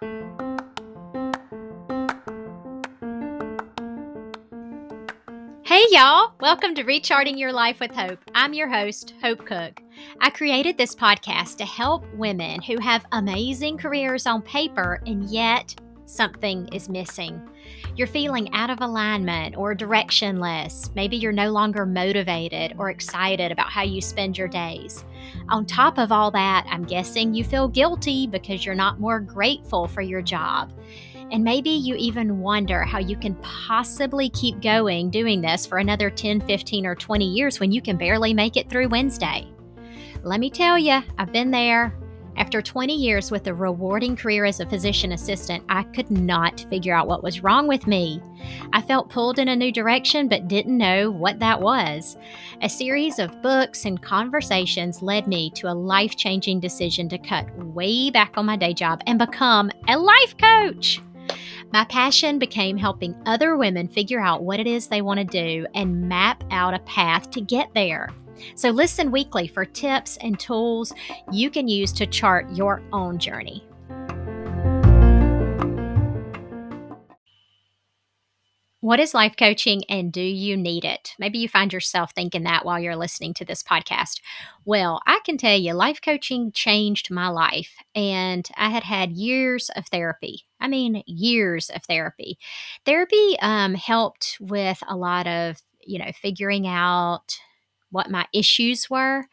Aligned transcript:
Hey, 0.00 0.08
y'all. 5.90 6.32
Welcome 6.40 6.74
to 6.76 6.84
Recharting 6.84 7.36
Your 7.36 7.52
Life 7.52 7.80
with 7.80 7.90
Hope. 7.90 8.18
I'm 8.34 8.54
your 8.54 8.68
host, 8.68 9.12
Hope 9.20 9.44
Cook. 9.44 9.82
I 10.22 10.30
created 10.30 10.78
this 10.78 10.94
podcast 10.94 11.58
to 11.58 11.66
help 11.66 12.06
women 12.14 12.62
who 12.62 12.80
have 12.80 13.04
amazing 13.12 13.76
careers 13.76 14.26
on 14.26 14.40
paper 14.40 15.02
and 15.04 15.24
yet 15.24 15.78
something 16.10 16.68
is 16.68 16.88
missing. 16.88 17.40
You're 17.96 18.06
feeling 18.06 18.52
out 18.54 18.70
of 18.70 18.80
alignment 18.80 19.56
or 19.56 19.74
directionless. 19.74 20.94
Maybe 20.94 21.16
you're 21.16 21.32
no 21.32 21.50
longer 21.50 21.86
motivated 21.86 22.74
or 22.78 22.90
excited 22.90 23.52
about 23.52 23.70
how 23.70 23.82
you 23.82 24.00
spend 24.00 24.36
your 24.36 24.48
days. 24.48 25.04
On 25.48 25.64
top 25.64 25.98
of 25.98 26.12
all 26.12 26.30
that, 26.32 26.66
I'm 26.68 26.84
guessing 26.84 27.34
you 27.34 27.44
feel 27.44 27.68
guilty 27.68 28.26
because 28.26 28.64
you're 28.64 28.74
not 28.74 29.00
more 29.00 29.20
grateful 29.20 29.86
for 29.86 30.02
your 30.02 30.22
job. 30.22 30.72
And 31.30 31.44
maybe 31.44 31.70
you 31.70 31.94
even 31.94 32.40
wonder 32.40 32.82
how 32.82 32.98
you 32.98 33.16
can 33.16 33.36
possibly 33.36 34.30
keep 34.30 34.60
going 34.60 35.10
doing 35.10 35.40
this 35.40 35.64
for 35.64 35.78
another 35.78 36.10
10, 36.10 36.40
15, 36.40 36.86
or 36.86 36.96
20 36.96 37.24
years 37.24 37.60
when 37.60 37.70
you 37.70 37.80
can 37.80 37.96
barely 37.96 38.34
make 38.34 38.56
it 38.56 38.68
through 38.68 38.88
Wednesday. 38.88 39.46
Let 40.22 40.40
me 40.40 40.50
tell 40.50 40.76
you, 40.76 41.00
I've 41.18 41.32
been 41.32 41.50
there. 41.50 41.99
After 42.40 42.62
20 42.62 42.94
years 42.94 43.30
with 43.30 43.46
a 43.48 43.54
rewarding 43.54 44.16
career 44.16 44.46
as 44.46 44.60
a 44.60 44.66
physician 44.66 45.12
assistant, 45.12 45.62
I 45.68 45.82
could 45.82 46.10
not 46.10 46.64
figure 46.70 46.94
out 46.94 47.06
what 47.06 47.22
was 47.22 47.42
wrong 47.42 47.68
with 47.68 47.86
me. 47.86 48.22
I 48.72 48.80
felt 48.80 49.10
pulled 49.10 49.38
in 49.38 49.48
a 49.48 49.54
new 49.54 49.70
direction 49.70 50.26
but 50.26 50.48
didn't 50.48 50.78
know 50.78 51.10
what 51.10 51.38
that 51.40 51.60
was. 51.60 52.16
A 52.62 52.68
series 52.70 53.18
of 53.18 53.42
books 53.42 53.84
and 53.84 54.00
conversations 54.00 55.02
led 55.02 55.26
me 55.26 55.50
to 55.50 55.70
a 55.70 55.74
life 55.74 56.16
changing 56.16 56.60
decision 56.60 57.10
to 57.10 57.18
cut 57.18 57.46
way 57.58 58.08
back 58.08 58.38
on 58.38 58.46
my 58.46 58.56
day 58.56 58.72
job 58.72 59.02
and 59.06 59.18
become 59.18 59.70
a 59.86 59.98
life 59.98 60.34
coach. 60.38 61.02
My 61.74 61.84
passion 61.84 62.38
became 62.38 62.78
helping 62.78 63.14
other 63.26 63.58
women 63.58 63.86
figure 63.86 64.18
out 64.18 64.44
what 64.44 64.60
it 64.60 64.66
is 64.66 64.86
they 64.86 65.02
want 65.02 65.18
to 65.20 65.24
do 65.24 65.66
and 65.74 66.08
map 66.08 66.42
out 66.50 66.72
a 66.72 66.78
path 66.80 67.28
to 67.32 67.42
get 67.42 67.68
there. 67.74 68.08
So, 68.54 68.70
listen 68.70 69.10
weekly 69.10 69.48
for 69.48 69.64
tips 69.64 70.16
and 70.18 70.38
tools 70.38 70.92
you 71.32 71.50
can 71.50 71.68
use 71.68 71.92
to 71.92 72.06
chart 72.06 72.50
your 72.52 72.82
own 72.92 73.18
journey. 73.18 73.64
What 78.82 78.98
is 78.98 79.12
life 79.12 79.34
coaching 79.38 79.82
and 79.90 80.10
do 80.10 80.22
you 80.22 80.56
need 80.56 80.86
it? 80.86 81.12
Maybe 81.18 81.38
you 81.38 81.50
find 81.50 81.70
yourself 81.70 82.12
thinking 82.14 82.44
that 82.44 82.64
while 82.64 82.80
you're 82.80 82.96
listening 82.96 83.34
to 83.34 83.44
this 83.44 83.62
podcast. 83.62 84.22
Well, 84.64 85.02
I 85.06 85.20
can 85.22 85.36
tell 85.36 85.56
you, 85.56 85.74
life 85.74 86.00
coaching 86.02 86.50
changed 86.50 87.10
my 87.10 87.28
life, 87.28 87.74
and 87.94 88.48
I 88.56 88.70
had 88.70 88.84
had 88.84 89.12
years 89.12 89.70
of 89.76 89.84
therapy. 89.88 90.46
I 90.60 90.68
mean, 90.68 91.02
years 91.06 91.68
of 91.68 91.82
therapy. 91.84 92.38
Therapy 92.86 93.36
um, 93.42 93.74
helped 93.74 94.38
with 94.40 94.82
a 94.88 94.96
lot 94.96 95.26
of, 95.26 95.58
you 95.82 95.98
know, 95.98 96.10
figuring 96.12 96.66
out 96.66 97.38
what 97.90 98.10
my 98.10 98.26
issues 98.32 98.88
were. 98.88 99.26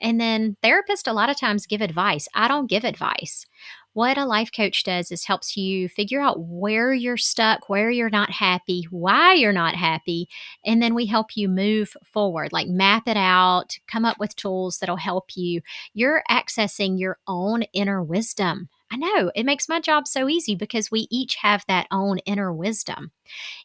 And 0.00 0.20
then 0.20 0.56
therapists 0.62 1.06
a 1.06 1.12
lot 1.12 1.30
of 1.30 1.38
times 1.38 1.66
give 1.66 1.80
advice. 1.80 2.28
I 2.34 2.48
don't 2.48 2.68
give 2.68 2.84
advice. 2.84 3.46
What 3.94 4.18
a 4.18 4.24
life 4.24 4.50
coach 4.54 4.82
does 4.82 5.12
is 5.12 5.24
helps 5.24 5.56
you 5.56 5.88
figure 5.88 6.20
out 6.20 6.40
where 6.40 6.92
you're 6.92 7.16
stuck, 7.16 7.68
where 7.68 7.90
you're 7.90 8.10
not 8.10 8.28
happy, 8.28 8.88
why 8.90 9.34
you're 9.34 9.52
not 9.52 9.76
happy, 9.76 10.28
and 10.66 10.82
then 10.82 10.96
we 10.96 11.06
help 11.06 11.36
you 11.36 11.48
move 11.48 11.96
forward, 12.04 12.52
like 12.52 12.66
map 12.66 13.06
it 13.06 13.16
out, 13.16 13.78
come 13.86 14.04
up 14.04 14.18
with 14.18 14.34
tools 14.34 14.78
that'll 14.78 14.96
help 14.96 15.36
you. 15.36 15.60
You're 15.92 16.24
accessing 16.28 16.98
your 16.98 17.18
own 17.28 17.62
inner 17.72 18.02
wisdom. 18.02 18.68
I 18.90 18.96
know 18.96 19.32
it 19.34 19.44
makes 19.44 19.68
my 19.68 19.80
job 19.80 20.06
so 20.06 20.28
easy 20.28 20.54
because 20.54 20.90
we 20.90 21.08
each 21.10 21.36
have 21.36 21.64
that 21.66 21.86
own 21.90 22.18
inner 22.18 22.52
wisdom. 22.52 23.10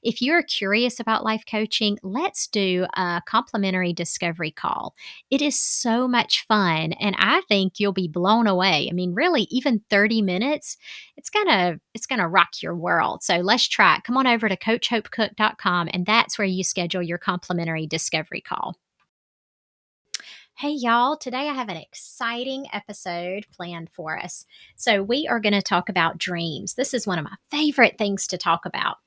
If 0.02 0.22
you're 0.22 0.42
curious 0.42 1.00
about 1.00 1.24
life 1.24 1.44
coaching, 1.50 2.00
let's 2.02 2.48
do 2.48 2.88
a 2.96 3.22
complimentary 3.26 3.94
discovery 3.94 4.52
call. 4.52 4.96
It 5.30 5.42
is 5.42 5.60
so 5.60 6.08
much 6.08 6.46
fun 6.48 6.94
and 6.94 7.16
I 7.20 7.42
think 7.48 7.80
you'll 7.80 7.94
be 7.94 8.08
blown 8.08 8.48
away. 8.48 8.88
I 8.90 8.94
mean, 8.94 9.14
really 9.14 9.44
even 9.52 9.82
30 9.90 10.22
minutes, 10.22 10.78
it's 11.18 11.30
to 11.30 11.80
it's 11.94 12.08
to 12.08 12.28
rock 12.28 12.62
your 12.62 12.76
world. 12.76 13.22
So 13.22 13.38
let's 13.38 13.68
try 13.68 13.98
it. 13.98 14.04
Come 14.04 14.18
on 14.18 14.26
over 14.26 14.50
to 14.50 14.58
coachhopecook.com 14.58 15.90
and 15.94 16.06
that's 16.06 16.38
where 16.38 16.48
you 16.48 16.64
schedule 16.64 17.04
your 17.04 17.18
complimentary 17.18 17.86
discovery 17.86 18.42
call. 18.42 18.78
Hey, 20.60 20.72
y'all. 20.72 21.16
Today 21.16 21.48
I 21.48 21.54
have 21.54 21.70
an 21.70 21.78
exciting 21.78 22.66
episode 22.74 23.48
planned 23.50 23.90
for 23.94 24.20
us. 24.20 24.46
So, 24.76 25.02
we 25.02 25.26
are 25.26 25.40
going 25.40 25.54
to 25.54 25.62
talk 25.62 25.88
about 25.88 26.18
dreams. 26.18 26.74
This 26.74 26.94
is 26.94 27.08
one 27.08 27.18
of 27.18 27.24
my 27.24 27.38
favorite 27.50 27.98
things 27.98 28.28
to 28.28 28.38
talk 28.38 28.66
about. 28.66 28.98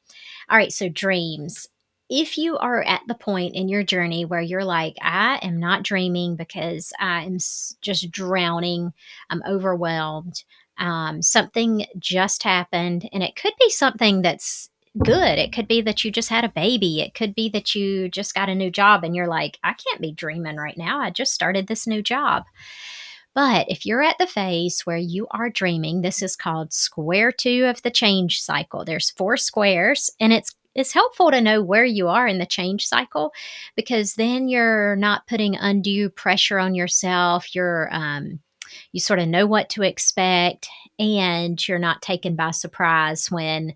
All 0.49 0.57
right, 0.57 0.73
so 0.73 0.89
dreams. 0.89 1.69
If 2.09 2.39
you 2.39 2.57
are 2.57 2.83
at 2.83 3.03
the 3.07 3.15
point 3.15 3.55
in 3.55 3.69
your 3.69 3.83
journey 3.83 4.25
where 4.25 4.41
you're 4.41 4.65
like, 4.65 4.97
I 5.03 5.41
am 5.43 5.61
not 5.61 5.83
dreaming 5.83 6.37
because 6.37 6.91
I 6.99 7.25
am 7.25 7.37
just 7.83 8.11
drowning, 8.11 8.95
I'm 9.29 9.43
overwhelmed, 9.47 10.45
um, 10.79 11.21
something 11.21 11.85
just 11.99 12.45
happened, 12.45 13.11
and 13.13 13.23
it 13.23 13.37
could 13.37 13.53
be 13.61 13.69
something 13.69 14.23
that's 14.23 14.71
good. 14.99 15.39
It 15.39 15.53
could 15.53 15.69
be 15.69 15.81
that 15.83 16.05
you 16.05 16.11
just 16.11 16.29
had 16.29 16.45
a 16.45 16.49
baby. 16.49 17.01
It 17.01 17.15
could 17.15 17.35
be 17.35 17.49
that 17.51 17.75
you 17.75 18.09
just 18.09 18.35
got 18.35 18.49
a 18.49 18.55
new 18.55 18.71
job 18.71 19.05
and 19.05 19.15
you're 19.17 19.29
like, 19.29 19.59
I 19.65 19.75
can't 19.75 20.01
be 20.01 20.13
dreaming 20.13 20.57
right 20.57 20.77
now. 20.77 21.01
I 21.01 21.11
just 21.11 21.33
started 21.33 21.67
this 21.67 21.87
new 21.87 22.03
job. 22.03 22.45
But 23.35 23.71
if 23.71 23.87
you're 23.87 24.03
at 24.03 24.19
the 24.19 24.27
phase 24.27 24.83
where 24.83 24.99
you 24.99 25.27
are 25.31 25.49
dreaming, 25.49 26.03
this 26.03 26.23
is 26.23 26.37
called 26.37 26.73
square 26.73 27.33
two 27.33 27.65
of 27.65 27.83
the 27.83 27.91
change 27.91 28.41
cycle. 28.41 28.85
There's 28.85 29.11
four 29.11 29.37
squares, 29.37 30.11
and 30.21 30.33
it's 30.33 30.55
it's 30.75 30.93
helpful 30.93 31.31
to 31.31 31.41
know 31.41 31.63
where 31.63 31.85
you 31.85 32.09
are 32.09 32.27
in 32.27 32.39
the 32.39 32.47
change 32.47 32.87
cycle 32.87 33.33
because 33.77 34.15
then 34.15 34.49
you're 34.49 34.97
not 34.97 35.27
putting 35.27 35.55
undue 35.55 36.09
pressure 36.09 36.59
on 36.59 36.75
yourself. 36.75 37.55
You're 37.55 37.89
um, 37.91 38.41
you 38.93 39.01
sort 39.01 39.19
of 39.19 39.29
know 39.29 39.47
what 39.47 39.71
to 39.71 39.83
expect, 39.83 40.69
and 40.99 41.67
you're 41.67 41.79
not 41.79 42.03
taken 42.03 42.37
by 42.37 42.51
surprise 42.51 43.31
when 43.31 43.75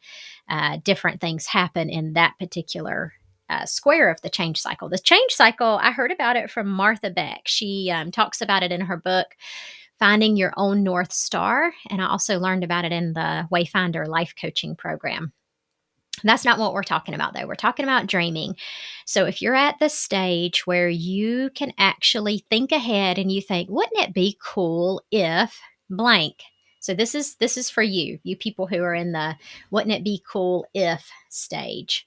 uh, 0.48 0.78
different 0.82 1.20
things 1.20 1.46
happen 1.46 1.90
in 1.90 2.12
that 2.14 2.34
particular 2.38 3.12
uh, 3.48 3.64
square 3.64 4.10
of 4.10 4.20
the 4.22 4.30
change 4.30 4.60
cycle. 4.60 4.88
The 4.88 4.98
change 4.98 5.32
cycle, 5.32 5.78
I 5.80 5.92
heard 5.92 6.12
about 6.12 6.36
it 6.36 6.50
from 6.50 6.68
Martha 6.68 7.10
Beck. 7.10 7.42
She 7.46 7.90
um, 7.92 8.10
talks 8.10 8.40
about 8.40 8.62
it 8.62 8.72
in 8.72 8.80
her 8.80 8.96
book, 8.96 9.28
Finding 9.98 10.36
Your 10.36 10.52
Own 10.56 10.82
North 10.82 11.12
Star. 11.12 11.72
And 11.90 12.02
I 12.02 12.08
also 12.08 12.38
learned 12.38 12.64
about 12.64 12.84
it 12.84 12.92
in 12.92 13.12
the 13.12 13.48
Wayfinder 13.52 14.06
Life 14.06 14.34
Coaching 14.40 14.76
Program. 14.76 15.32
That's 16.24 16.44
not 16.44 16.58
what 16.58 16.72
we're 16.72 16.82
talking 16.82 17.14
about, 17.14 17.34
though. 17.34 17.46
We're 17.46 17.56
talking 17.56 17.84
about 17.84 18.06
dreaming. 18.06 18.56
So, 19.04 19.26
if 19.26 19.42
you're 19.42 19.54
at 19.54 19.78
the 19.78 19.90
stage 19.90 20.66
where 20.66 20.88
you 20.88 21.50
can 21.54 21.72
actually 21.76 22.44
think 22.48 22.72
ahead 22.72 23.18
and 23.18 23.30
you 23.30 23.42
think, 23.42 23.68
wouldn't 23.68 24.00
it 24.02 24.14
be 24.14 24.38
cool 24.42 25.02
if 25.10 25.60
blank 25.90 26.36
so 26.86 26.94
this 26.94 27.16
is 27.16 27.34
this 27.34 27.56
is 27.56 27.68
for 27.68 27.82
you, 27.82 28.20
you 28.22 28.36
people 28.36 28.68
who 28.68 28.80
are 28.84 28.94
in 28.94 29.10
the 29.10 29.34
wouldn't 29.72 29.92
it 29.92 30.04
be 30.04 30.22
cool 30.30 30.64
if 30.72 31.10
stage. 31.30 32.06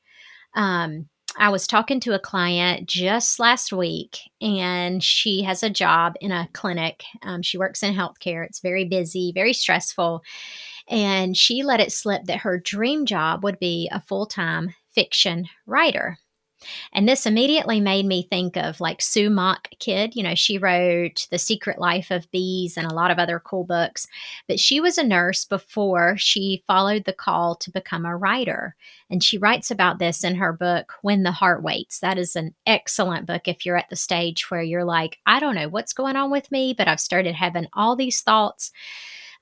Um, 0.56 1.10
I 1.38 1.50
was 1.50 1.68
talking 1.68 2.00
to 2.00 2.16
a 2.16 2.20
client 2.20 2.88
just 2.88 3.42
last 3.42 3.74
week, 3.74 4.20
and 4.40 5.04
she 5.04 5.44
has 5.44 5.64
a 5.64 5.70
job 5.70 6.14
in 6.22 6.32
a 6.32 6.48
clinic. 6.54 7.04
Um, 7.24 7.42
she 7.42 7.58
works 7.58 7.84
in 7.84 7.94
healthcare. 7.94 8.46
It's 8.46 8.62
very 8.62 8.86
busy, 8.86 9.34
very 9.34 9.52
stressful. 9.52 10.24
And 10.88 11.36
she 11.36 11.62
let 11.62 11.82
it 11.82 11.92
slip 11.92 12.24
that 12.26 12.40
her 12.40 12.58
dream 12.58 13.06
job 13.06 13.44
would 13.44 13.60
be 13.60 13.90
a 13.92 14.00
full 14.00 14.28
time 14.28 14.74
fiction 14.92 15.46
writer. 15.66 16.18
And 16.94 17.08
this 17.08 17.26
immediately 17.26 17.80
made 17.80 18.06
me 18.06 18.24
think 18.24 18.58
of 18.58 18.80
like 18.80 19.02
Sue 19.02 19.30
Monk 19.30 19.70
Kidd. 19.80 20.16
You 20.16 20.24
know, 20.24 20.36
she 20.36 20.58
wrote 20.58 21.28
The 21.32 21.38
Secret 21.38 21.80
Life 21.80 22.12
of 22.12 22.30
Bees 22.32 22.78
and 22.78 22.86
a 22.86 22.94
lot 22.94 23.12
of 23.12 23.20
other 23.20 23.40
cool 23.40 23.64
books. 23.64 24.08
But 24.48 24.60
she 24.60 24.80
was 24.80 24.98
a 24.98 25.04
nurse 25.04 25.46
before 25.46 26.16
she 26.18 26.64
followed 26.68 27.06
the 27.06 27.14
call 27.14 27.56
to 27.58 27.72
become 27.72 28.06
a 28.06 28.18
writer. 28.18 28.76
And 29.10 29.24
she 29.24 29.38
writes 29.38 29.72
about 29.72 30.00
this 30.00 30.24
in 30.24 30.36
her 30.36 30.54
book, 30.54 30.94
When 31.02 31.24
the 31.24 31.32
Heart 31.32 31.64
Waits. 31.64 32.00
That 32.00 32.18
is 32.18 32.36
an 32.36 32.54
excellent 32.66 33.26
book 33.26 33.48
if 33.48 33.66
you're 33.66 33.78
at 33.78 33.90
the 33.90 33.96
stage 33.96 34.52
where 34.52 34.62
you're 34.62 34.86
like, 34.86 35.18
I 35.26 35.40
don't 35.40 35.56
know 35.56 35.70
what's 35.70 35.94
going 35.94 36.16
on 36.16 36.32
with 36.32 36.52
me, 36.52 36.74
but 36.78 36.88
I've 36.88 37.00
started 37.00 37.36
having 37.36 37.68
all 37.74 37.96
these 37.96 38.22
thoughts 38.22 38.72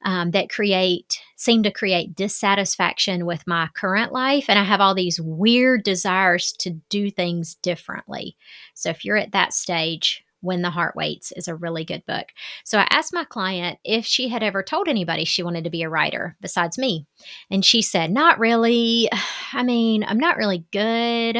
um, 0.05 0.31
that 0.31 0.49
create 0.49 1.19
seem 1.35 1.63
to 1.63 1.71
create 1.71 2.15
dissatisfaction 2.15 3.25
with 3.25 3.45
my 3.47 3.67
current 3.75 4.11
life 4.11 4.45
and 4.47 4.59
i 4.59 4.63
have 4.63 4.81
all 4.81 4.95
these 4.95 5.19
weird 5.21 5.83
desires 5.83 6.51
to 6.53 6.71
do 6.89 7.09
things 7.09 7.55
differently. 7.55 8.35
So 8.73 8.89
if 8.89 9.03
you're 9.03 9.17
at 9.17 9.31
that 9.31 9.53
stage 9.53 10.23
when 10.41 10.61
the 10.61 10.69
heart 10.69 10.95
waits 10.95 11.31
is 11.31 11.47
a 11.47 11.55
really 11.55 11.83
good 11.83 12.05
book. 12.05 12.27
So 12.63 12.77
i 12.77 12.87
asked 12.89 13.13
my 13.13 13.23
client 13.23 13.79
if 13.83 14.05
she 14.05 14.29
had 14.29 14.43
ever 14.43 14.61
told 14.61 14.87
anybody 14.87 15.25
she 15.25 15.43
wanted 15.43 15.63
to 15.63 15.69
be 15.69 15.81
a 15.81 15.89
writer 15.89 16.37
besides 16.41 16.77
me. 16.77 17.05
And 17.49 17.65
she 17.65 17.81
said 17.81 18.11
not 18.11 18.39
really. 18.39 19.09
I 19.53 19.63
mean 19.63 20.03
i'm 20.03 20.19
not 20.19 20.37
really 20.37 20.65
good. 20.71 21.37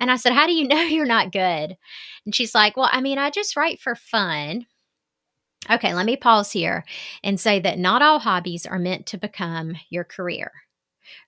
And 0.00 0.10
i 0.10 0.16
said 0.16 0.32
how 0.32 0.46
do 0.46 0.52
you 0.52 0.66
know 0.68 0.80
you're 0.82 1.06
not 1.06 1.32
good? 1.32 1.76
And 2.24 2.34
she's 2.34 2.54
like 2.54 2.76
well 2.76 2.88
i 2.90 3.00
mean 3.00 3.18
i 3.18 3.30
just 3.30 3.56
write 3.56 3.80
for 3.80 3.94
fun 3.94 4.66
Okay, 5.70 5.94
let 5.94 6.06
me 6.06 6.16
pause 6.16 6.52
here 6.52 6.84
and 7.24 7.40
say 7.40 7.60
that 7.60 7.78
not 7.78 8.02
all 8.02 8.18
hobbies 8.18 8.66
are 8.66 8.78
meant 8.78 9.06
to 9.06 9.18
become 9.18 9.74
your 9.90 10.04
career. 10.04 10.52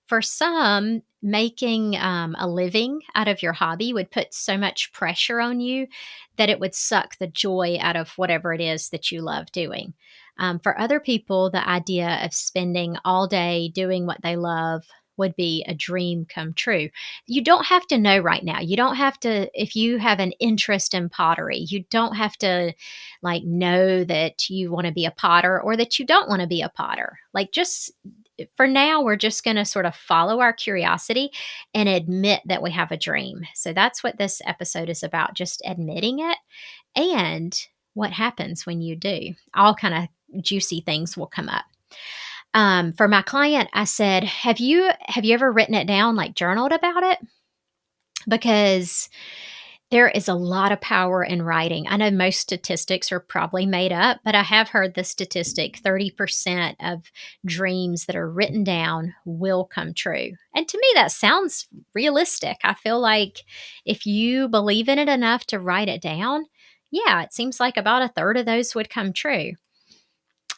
For 0.07 0.21
some, 0.21 1.03
making 1.21 1.97
um, 1.97 2.35
a 2.39 2.47
living 2.47 3.01
out 3.15 3.27
of 3.27 3.41
your 3.41 3.53
hobby 3.53 3.93
would 3.93 4.11
put 4.11 4.33
so 4.33 4.57
much 4.57 4.91
pressure 4.93 5.39
on 5.39 5.59
you 5.59 5.87
that 6.37 6.49
it 6.49 6.59
would 6.59 6.73
suck 6.73 7.17
the 7.17 7.27
joy 7.27 7.77
out 7.81 7.95
of 7.95 8.09
whatever 8.17 8.53
it 8.53 8.61
is 8.61 8.89
that 8.89 9.11
you 9.11 9.21
love 9.21 9.51
doing. 9.51 9.93
Um, 10.37 10.59
for 10.59 10.79
other 10.79 11.01
people, 11.01 11.49
the 11.49 11.67
idea 11.67 12.19
of 12.23 12.33
spending 12.33 12.95
all 13.03 13.27
day 13.27 13.69
doing 13.73 14.05
what 14.05 14.21
they 14.21 14.37
love 14.37 14.85
would 15.19 15.35
be 15.35 15.63
a 15.67 15.75
dream 15.75 16.25
come 16.25 16.53
true. 16.53 16.89
You 17.27 17.43
don't 17.43 17.65
have 17.65 17.85
to 17.87 17.97
know 17.97 18.17
right 18.17 18.43
now. 18.43 18.59
You 18.59 18.75
don't 18.75 18.95
have 18.95 19.19
to, 19.19 19.49
if 19.53 19.75
you 19.75 19.99
have 19.99 20.19
an 20.19 20.31
interest 20.39 20.95
in 20.95 21.09
pottery, 21.09 21.59
you 21.69 21.83
don't 21.91 22.15
have 22.15 22.35
to 22.37 22.73
like 23.21 23.43
know 23.43 24.03
that 24.05 24.49
you 24.49 24.71
want 24.71 24.87
to 24.87 24.93
be 24.93 25.05
a 25.05 25.11
potter 25.11 25.61
or 25.61 25.77
that 25.77 25.99
you 25.99 26.05
don't 26.05 26.29
want 26.29 26.41
to 26.41 26.47
be 26.47 26.61
a 26.61 26.69
potter. 26.69 27.19
Like 27.33 27.51
just 27.51 27.91
for 28.55 28.67
now, 28.67 29.03
we're 29.03 29.17
just 29.17 29.43
going 29.43 29.57
to 29.57 29.65
sort 29.65 29.85
of 29.85 29.95
follow 29.95 30.39
our 30.39 30.53
curiosity 30.53 31.31
and 31.73 31.89
admit 31.89 32.41
that 32.45 32.61
we 32.61 32.71
have 32.71 32.91
a 32.91 32.97
dream. 32.97 33.41
So 33.53 33.73
that's 33.73 34.03
what 34.03 34.17
this 34.17 34.41
episode 34.45 34.89
is 34.89 35.03
about 35.03 35.33
just 35.33 35.61
admitting 35.65 36.19
it 36.19 36.37
and 36.95 37.59
what 37.93 38.11
happens 38.11 38.65
when 38.65 38.81
you 38.81 38.95
do. 38.95 39.33
All 39.53 39.75
kind 39.75 40.09
of 40.33 40.43
juicy 40.43 40.81
things 40.81 41.17
will 41.17 41.27
come 41.27 41.49
up. 41.49 41.65
Um, 42.53 42.93
for 42.93 43.07
my 43.07 43.21
client, 43.21 43.69
I 43.73 43.83
said, 43.85 44.23
"Have 44.23 44.59
you 44.59 44.91
have 45.01 45.25
you 45.25 45.33
ever 45.33 45.51
written 45.51 45.75
it 45.75 45.87
down, 45.87 46.15
like 46.15 46.35
journaled 46.35 46.71
about 46.71 47.03
it?" 47.03 47.19
Because 48.27 49.09
there 49.91 50.09
is 50.09 50.27
a 50.27 50.35
lot 50.35 50.71
of 50.71 50.81
power 50.81 51.23
in 51.23 51.41
writing. 51.41 51.87
I 51.89 51.97
know 51.97 52.11
most 52.11 52.39
statistics 52.39 53.11
are 53.11 53.19
probably 53.19 53.65
made 53.65 53.91
up, 53.91 54.19
but 54.23 54.35
I 54.35 54.43
have 54.43 54.69
heard 54.69 54.93
the 54.95 55.03
statistic 55.03 55.77
30% 55.79 56.77
of 56.81 57.11
dreams 57.45 58.05
that 58.05 58.15
are 58.15 58.29
written 58.29 58.63
down 58.63 59.15
will 59.25 59.65
come 59.65 59.93
true. 59.93 60.31
And 60.55 60.67
to 60.67 60.77
me, 60.77 60.87
that 60.95 61.11
sounds 61.11 61.67
realistic. 61.95 62.57
I 62.63 62.75
feel 62.75 62.99
like 62.99 63.43
if 63.85 64.05
you 64.05 64.47
believe 64.49 64.89
in 64.89 64.99
it 64.99 65.09
enough 65.09 65.45
to 65.47 65.59
write 65.59 65.89
it 65.89 66.01
down, 66.01 66.45
yeah, 66.91 67.23
it 67.23 67.33
seems 67.33 67.59
like 67.59 67.77
about 67.77 68.03
a 68.03 68.09
third 68.09 68.37
of 68.37 68.45
those 68.45 68.75
would 68.75 68.89
come 68.89 69.13
true. 69.13 69.53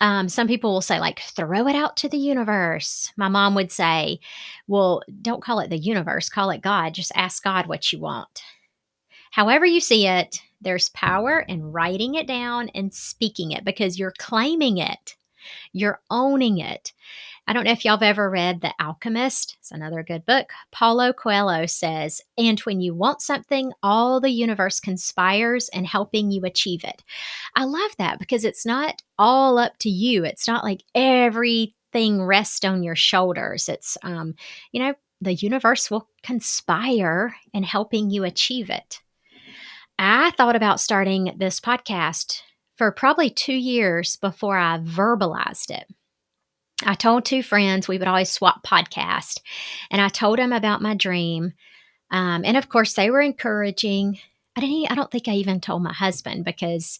Um, 0.01 0.27
some 0.27 0.47
people 0.47 0.73
will 0.73 0.81
say, 0.81 0.99
like, 0.99 1.19
throw 1.19 1.67
it 1.67 1.75
out 1.75 1.95
to 1.97 2.09
the 2.09 2.17
universe. 2.17 3.13
My 3.17 3.29
mom 3.29 3.53
would 3.55 3.71
say, 3.71 4.19
well, 4.67 5.03
don't 5.21 5.43
call 5.43 5.59
it 5.59 5.69
the 5.69 5.77
universe, 5.77 6.27
call 6.27 6.49
it 6.49 6.61
God. 6.61 6.95
Just 6.95 7.11
ask 7.15 7.43
God 7.43 7.67
what 7.67 7.93
you 7.93 7.99
want. 7.99 8.41
However, 9.29 9.65
you 9.65 9.79
see 9.79 10.07
it, 10.07 10.41
there's 10.59 10.89
power 10.89 11.39
in 11.39 11.71
writing 11.71 12.15
it 12.15 12.27
down 12.27 12.69
and 12.75 12.93
speaking 12.93 13.51
it 13.51 13.63
because 13.63 13.99
you're 13.99 14.13
claiming 14.17 14.79
it, 14.79 15.15
you're 15.71 16.01
owning 16.09 16.57
it. 16.57 16.93
I 17.47 17.53
don't 17.53 17.65
know 17.65 17.71
if 17.71 17.83
y'all 17.83 17.97
have 17.97 18.03
ever 18.03 18.29
read 18.29 18.61
The 18.61 18.73
Alchemist. 18.79 19.57
It's 19.59 19.71
another 19.71 20.03
good 20.03 20.25
book. 20.25 20.51
Paulo 20.71 21.11
Coelho 21.11 21.65
says, 21.65 22.21
And 22.37 22.59
when 22.61 22.81
you 22.81 22.93
want 22.93 23.21
something, 23.21 23.73
all 23.83 24.21
the 24.21 24.29
universe 24.29 24.79
conspires 24.79 25.67
in 25.69 25.83
helping 25.83 26.31
you 26.31 26.45
achieve 26.45 26.83
it. 26.83 27.03
I 27.55 27.65
love 27.65 27.91
that 27.97 28.19
because 28.19 28.45
it's 28.45 28.65
not 28.65 29.01
all 29.17 29.57
up 29.57 29.77
to 29.79 29.89
you. 29.89 30.23
It's 30.23 30.47
not 30.47 30.63
like 30.63 30.83
everything 30.95 32.21
rests 32.21 32.63
on 32.63 32.83
your 32.83 32.95
shoulders. 32.95 33.67
It's, 33.67 33.97
um, 34.03 34.35
you 34.71 34.81
know, 34.81 34.93
the 35.19 35.33
universe 35.33 35.91
will 35.91 36.07
conspire 36.23 37.35
in 37.53 37.63
helping 37.63 38.09
you 38.11 38.23
achieve 38.23 38.69
it. 38.69 39.01
I 39.99 40.31
thought 40.31 40.55
about 40.55 40.79
starting 40.79 41.35
this 41.37 41.59
podcast 41.59 42.41
for 42.75 42.91
probably 42.91 43.29
two 43.29 43.53
years 43.53 44.15
before 44.15 44.57
I 44.57 44.79
verbalized 44.79 45.69
it. 45.69 45.85
I 46.85 46.95
told 46.95 47.25
two 47.25 47.43
friends 47.43 47.87
we 47.87 47.97
would 47.97 48.07
always 48.07 48.29
swap 48.29 48.65
podcast, 48.65 49.39
and 49.89 50.01
I 50.01 50.09
told 50.09 50.39
them 50.39 50.53
about 50.53 50.81
my 50.81 50.95
dream. 50.95 51.53
Um, 52.09 52.43
and 52.45 52.57
of 52.57 52.69
course, 52.69 52.93
they 52.93 53.09
were 53.09 53.21
encouraging. 53.21 54.19
I 54.55 54.61
didn't. 54.61 54.91
I 54.91 54.95
don't 54.95 55.11
think 55.11 55.27
I 55.27 55.33
even 55.33 55.61
told 55.61 55.83
my 55.83 55.93
husband 55.93 56.45
because 56.45 56.99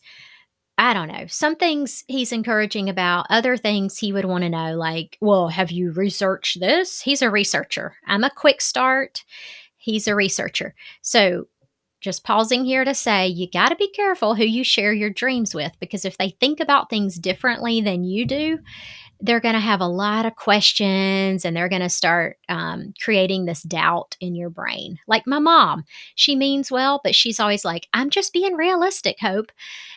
I 0.77 0.93
don't 0.93 1.09
know. 1.09 1.27
Some 1.27 1.57
things 1.57 2.03
he's 2.07 2.31
encouraging 2.31 2.89
about, 2.89 3.27
other 3.29 3.55
things 3.55 3.97
he 3.97 4.13
would 4.13 4.25
want 4.25 4.43
to 4.43 4.49
know, 4.49 4.75
like, 4.75 5.17
well, 5.21 5.49
have 5.49 5.69
you 5.69 5.91
researched 5.91 6.59
this? 6.59 7.01
He's 7.01 7.21
a 7.21 7.29
researcher. 7.29 7.95
I'm 8.07 8.23
a 8.23 8.31
quick 8.31 8.61
start. 8.61 9.23
He's 9.77 10.07
a 10.07 10.15
researcher. 10.15 10.73
So 11.01 11.47
just 11.99 12.23
pausing 12.23 12.65
here 12.65 12.83
to 12.83 12.95
say 12.95 13.27
you 13.27 13.47
got 13.47 13.69
to 13.69 13.75
be 13.75 13.89
careful 13.91 14.33
who 14.33 14.43
you 14.43 14.63
share 14.63 14.91
your 14.91 15.11
dreams 15.11 15.53
with 15.53 15.71
because 15.79 16.03
if 16.03 16.17
they 16.17 16.29
think 16.29 16.59
about 16.59 16.89
things 16.89 17.17
differently 17.17 17.79
than 17.81 18.03
you 18.03 18.25
do, 18.25 18.57
they're 19.21 19.39
going 19.39 19.53
to 19.53 19.59
have 19.59 19.81
a 19.81 19.87
lot 19.87 20.25
of 20.25 20.35
questions 20.35 21.45
and 21.45 21.55
they're 21.55 21.69
going 21.69 21.81
to 21.81 21.89
start 21.89 22.37
um, 22.49 22.93
creating 23.03 23.45
this 23.45 23.61
doubt 23.61 24.17
in 24.19 24.35
your 24.35 24.49
brain. 24.49 24.97
Like 25.07 25.27
my 25.27 25.39
mom, 25.39 25.83
she 26.15 26.35
means 26.35 26.71
well, 26.71 26.99
but 27.03 27.13
she's 27.13 27.39
always 27.39 27.63
like, 27.63 27.87
I'm 27.93 28.09
just 28.09 28.33
being 28.33 28.55
realistic, 28.55 29.17
Hope. 29.19 29.51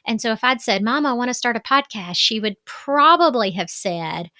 And 0.06 0.20
so 0.20 0.32
if 0.32 0.44
I'd 0.44 0.60
said, 0.60 0.82
Mom, 0.82 1.06
I 1.06 1.14
want 1.14 1.28
to 1.28 1.34
start 1.34 1.56
a 1.56 1.60
podcast, 1.60 2.16
she 2.16 2.38
would 2.38 2.56
probably 2.66 3.50
have 3.52 3.70
said, 3.70 4.30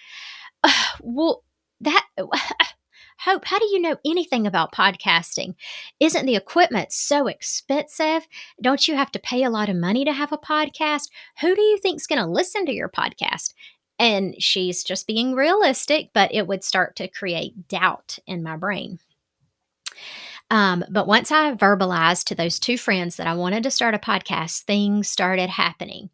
Well, 1.01 1.45
that. 1.81 2.07
Hope, 3.21 3.45
how 3.45 3.61
do 3.61 3.67
you 3.67 3.81
know 3.81 3.97
anything 4.05 4.45
about 4.45 4.75
podcasting? 4.75 5.55
Isn't 6.01 6.27
the 6.27 6.35
equipment 6.35 6.93
so 6.93 7.29
expensive? 7.29 8.27
Don't 8.61 8.87
you 8.89 8.97
have 8.97 9.13
to 9.13 9.21
pay 9.21 9.45
a 9.45 9.51
lot 9.51 9.69
of 9.69 9.77
money 9.77 10.05
to 10.05 10.13
have 10.13 10.33
a 10.33 10.37
podcast? 10.37 11.11
Who 11.41 11.55
do 11.55 11.63
you 11.63 11.79
think's 11.79 12.09
going 12.09 12.21
to 12.21 12.27
listen 12.27 12.67
to 12.67 12.73
your 12.73 12.89
podcast? 12.89 13.55
And 13.99 14.35
she's 14.43 14.83
just 14.83 15.07
being 15.07 15.35
realistic, 15.35 16.11
but 16.13 16.35
it 16.35 16.47
would 16.47 16.65
start 16.65 16.97
to 16.97 17.09
create 17.09 17.69
doubt 17.69 18.19
in 18.27 18.43
my 18.43 18.57
brain. 18.57 18.99
Um, 20.51 20.85
but 20.91 21.07
once 21.07 21.33
I 21.33 21.55
verbalized 21.55 22.25
to 22.25 22.35
those 22.35 22.59
two 22.59 22.77
friends 22.77 23.17
that 23.17 23.27
I 23.27 23.35
wanted 23.35 23.63
to 23.63 23.71
start 23.71 23.95
a 23.95 23.99
podcast, 23.99 24.63
things 24.63 25.09
started 25.09 25.49
happening. 25.49 26.11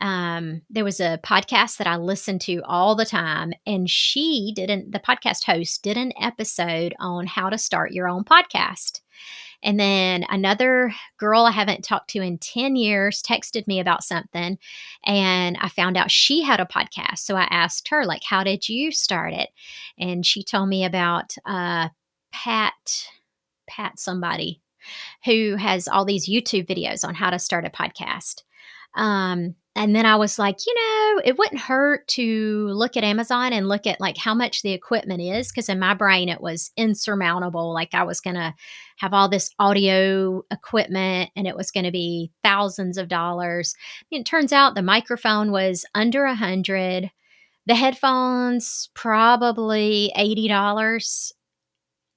Um, 0.00 0.62
there 0.70 0.84
was 0.84 1.00
a 1.00 1.20
podcast 1.22 1.76
that 1.76 1.86
I 1.86 1.96
listened 1.96 2.40
to 2.42 2.62
all 2.64 2.94
the 2.94 3.04
time, 3.04 3.52
and 3.66 3.88
she 3.88 4.52
didn't, 4.54 4.92
the 4.92 4.98
podcast 4.98 5.44
host 5.44 5.82
did 5.82 5.96
an 5.96 6.12
episode 6.20 6.94
on 6.98 7.26
how 7.26 7.50
to 7.50 7.58
start 7.58 7.92
your 7.92 8.08
own 8.08 8.24
podcast. 8.24 9.00
And 9.62 9.78
then 9.78 10.24
another 10.30 10.92
girl 11.18 11.44
I 11.44 11.50
haven't 11.50 11.84
talked 11.84 12.10
to 12.10 12.22
in 12.22 12.38
10 12.38 12.76
years 12.76 13.22
texted 13.22 13.66
me 13.66 13.80
about 13.80 14.02
something 14.02 14.58
and 15.04 15.56
I 15.60 15.68
found 15.68 15.96
out 15.96 16.10
she 16.10 16.42
had 16.42 16.60
a 16.60 16.64
podcast. 16.64 17.18
So 17.18 17.36
I 17.36 17.46
asked 17.50 17.88
her, 17.88 18.04
like, 18.04 18.22
how 18.24 18.42
did 18.42 18.68
you 18.68 18.90
start 18.90 19.32
it? 19.34 19.50
And 19.98 20.24
she 20.24 20.42
told 20.42 20.68
me 20.68 20.84
about 20.84 21.34
uh, 21.44 21.88
Pat, 22.32 23.06
Pat 23.68 23.98
somebody 23.98 24.62
who 25.24 25.56
has 25.56 25.88
all 25.88 26.04
these 26.04 26.28
YouTube 26.28 26.66
videos 26.66 27.06
on 27.06 27.14
how 27.14 27.30
to 27.30 27.38
start 27.38 27.66
a 27.66 27.70
podcast. 27.70 28.42
Um, 28.94 29.54
and 29.76 29.94
then 29.94 30.04
I 30.04 30.16
was 30.16 30.38
like, 30.38 30.56
you 30.66 30.74
know, 30.74 31.22
it 31.24 31.38
wouldn't 31.38 31.60
hurt 31.60 32.06
to 32.08 32.66
look 32.68 32.96
at 32.96 33.04
Amazon 33.04 33.52
and 33.52 33.68
look 33.68 33.86
at 33.86 34.00
like 34.00 34.16
how 34.16 34.34
much 34.34 34.62
the 34.62 34.72
equipment 34.72 35.20
is. 35.22 35.52
Cause 35.52 35.68
in 35.68 35.78
my 35.78 35.94
brain, 35.94 36.28
it 36.28 36.40
was 36.40 36.72
insurmountable. 36.76 37.72
Like 37.72 37.94
I 37.94 38.02
was 38.02 38.20
going 38.20 38.34
to 38.34 38.52
have 38.96 39.14
all 39.14 39.28
this 39.28 39.50
audio 39.60 40.42
equipment 40.50 41.30
and 41.36 41.46
it 41.46 41.56
was 41.56 41.70
going 41.70 41.84
to 41.84 41.92
be 41.92 42.32
thousands 42.42 42.98
of 42.98 43.08
dollars. 43.08 43.74
And 44.10 44.20
it 44.20 44.24
turns 44.24 44.52
out 44.52 44.74
the 44.74 44.82
microphone 44.82 45.52
was 45.52 45.84
under 45.94 46.24
a 46.24 46.34
hundred, 46.34 47.08
the 47.66 47.76
headphones, 47.76 48.90
probably 48.94 50.12
$80. 50.16 51.32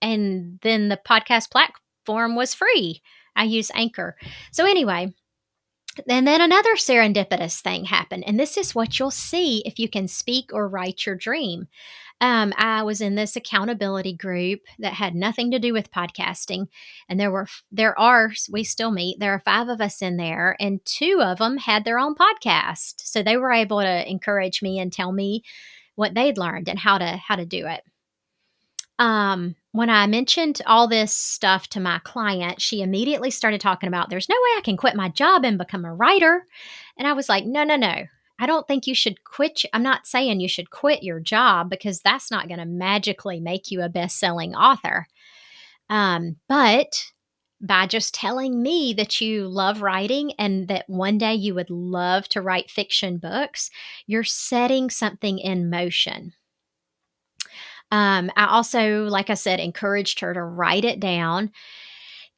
And 0.02 0.60
then 0.64 0.90
the 0.90 1.00
podcast 1.08 1.52
platform 1.52 2.36
was 2.36 2.56
free. 2.56 3.04
I 3.36 3.44
use 3.44 3.72
Anchor. 3.76 4.16
So 4.52 4.66
anyway, 4.66 5.14
and 6.08 6.28
then 6.28 6.42
another 6.42 6.76
serendipitous 6.76 7.62
thing 7.62 7.86
happened. 7.86 8.24
And 8.26 8.40
this 8.40 8.58
is 8.58 8.76
what 8.76 9.00
you'll 9.00 9.12
see 9.12 9.62
if 9.66 9.80
you 9.80 9.90
can 9.90 10.08
speak 10.08 10.52
or 10.54 10.68
write 10.68 11.06
your 11.06 11.16
dream. 11.16 11.68
Um, 12.22 12.54
I 12.58 12.84
was 12.84 13.02
in 13.02 13.16
this 13.16 13.36
accountability 13.36 14.14
group 14.14 14.62
that 14.80 14.94
had 14.94 15.14
nothing 15.14 15.52
to 15.52 15.60
do 15.60 15.74
with 15.74 15.92
podcasting, 15.92 16.68
and 17.10 17.20
there 17.20 17.32
were 17.32 17.48
there 17.72 18.00
are 18.00 18.32
we 18.50 18.64
still 18.64 18.92
meet. 18.92 19.20
There 19.20 19.34
are 19.34 19.40
five 19.40 19.68
of 19.68 19.82
us 19.82 20.02
in 20.02 20.18
there, 20.18 20.56
and 20.60 20.80
two 20.86 21.22
of 21.22 21.40
them 21.40 21.58
had 21.58 21.84
their 21.84 22.00
own 22.00 22.16
podcast, 22.16 22.94
so 23.00 23.22
they 23.22 23.36
were 23.36 23.52
able 23.52 23.82
to 23.82 24.10
encourage 24.10 24.62
me 24.62 24.80
and 24.80 24.92
tell 24.92 25.12
me 25.12 25.44
what 25.96 26.14
they'd 26.14 26.38
learned 26.38 26.70
and 26.70 26.80
how 26.80 26.98
to 26.98 27.06
how 27.06 27.36
to 27.36 27.46
do 27.46 27.68
it. 27.68 27.82
Um, 29.00 29.56
when 29.74 29.90
I 29.90 30.06
mentioned 30.06 30.62
all 30.68 30.88
this 30.88 31.14
stuff 31.14 31.68
to 31.70 31.80
my 31.80 32.00
client, 32.04 32.62
she 32.62 32.82
immediately 32.82 33.32
started 33.32 33.60
talking 33.60 33.88
about 33.88 34.10
there's 34.10 34.30
no 34.30 34.36
way 34.36 34.58
I 34.58 34.62
can 34.64 34.78
quit 34.78 34.96
my 34.96 35.10
job 35.10 35.44
and 35.44 35.58
become 35.58 35.84
a 35.84 35.94
writer. 35.94 36.46
And 36.98 37.08
I 37.08 37.14
was 37.14 37.28
like, 37.28 37.46
no, 37.46 37.64
no, 37.64 37.76
no. 37.76 38.06
I 38.40 38.46
don't 38.46 38.68
think 38.68 38.86
you 38.86 38.94
should 38.94 39.24
quit. 39.24 39.64
I'm 39.74 39.82
not 39.82 40.06
saying 40.06 40.40
you 40.40 40.48
should 40.48 40.70
quit 40.70 41.02
your 41.02 41.20
job 41.20 41.72
because 41.72 42.02
that's 42.02 42.30
not 42.30 42.48
going 42.48 42.60
to 42.60 42.66
magically 42.66 43.40
make 43.40 43.72
you 43.72 43.82
a 43.82 43.90
best 43.90 44.20
selling 44.20 44.56
author. 44.56 45.08
Um, 45.90 46.36
but 46.48 47.06
by 47.60 47.88
just 47.88 48.14
telling 48.14 48.62
me 48.62 48.94
that 48.94 49.22
you 49.22 49.48
love 49.48 49.82
writing 49.82 50.34
and 50.38 50.68
that 50.68 50.88
one 50.88 51.18
day 51.18 51.34
you 51.34 51.56
would 51.56 51.72
love 51.72 52.28
to 52.30 52.42
write 52.42 52.70
fiction 52.70 53.18
books, 53.18 53.72
you're 54.06 54.24
setting 54.24 54.92
something 54.92 55.40
in 55.40 55.72
motion. 55.72 56.34
Um, 57.94 58.32
I 58.36 58.48
also, 58.48 59.04
like 59.04 59.30
I 59.30 59.36
said, 59.36 59.60
encouraged 59.60 60.20
her 60.22 60.34
to 60.34 60.42
write 60.42 60.84
it 60.84 61.00
down. 61.00 61.52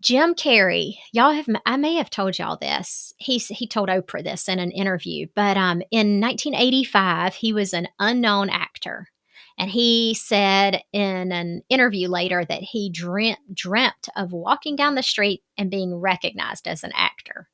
Jim 0.02 0.36
Carrey, 0.36 0.98
y'all 1.14 1.32
have 1.32 1.48
I 1.66 1.78
may 1.78 1.96
have 1.96 2.10
told 2.10 2.38
y'all 2.38 2.58
this. 2.58 3.14
He 3.18 3.38
he 3.38 3.66
told 3.66 3.88
Oprah 3.88 4.22
this 4.22 4.50
in 4.50 4.60
an 4.60 4.72
interview, 4.72 5.28
but 5.34 5.56
um, 5.56 5.82
in 5.92 6.20
1985 6.20 7.36
he 7.36 7.54
was 7.54 7.74
an 7.74 7.88
unknown 8.00 8.50
actor, 8.50 9.08
and 9.58 9.72
he 9.72 10.14
said 10.14 10.84
in 10.92 11.32
an 11.32 11.62
interview 11.70 12.10
later 12.10 12.44
that 12.44 12.62
he 12.62 12.90
dreamt 12.92 13.40
dreamt 13.54 14.10
of 14.18 14.34
walking 14.34 14.76
down 14.76 14.96
the 14.96 15.02
street 15.02 15.42
and 15.58 15.72
being 15.72 15.96
recognized 15.96 16.68
as 16.68 16.84
an 16.84 16.92
actor, 16.94 17.48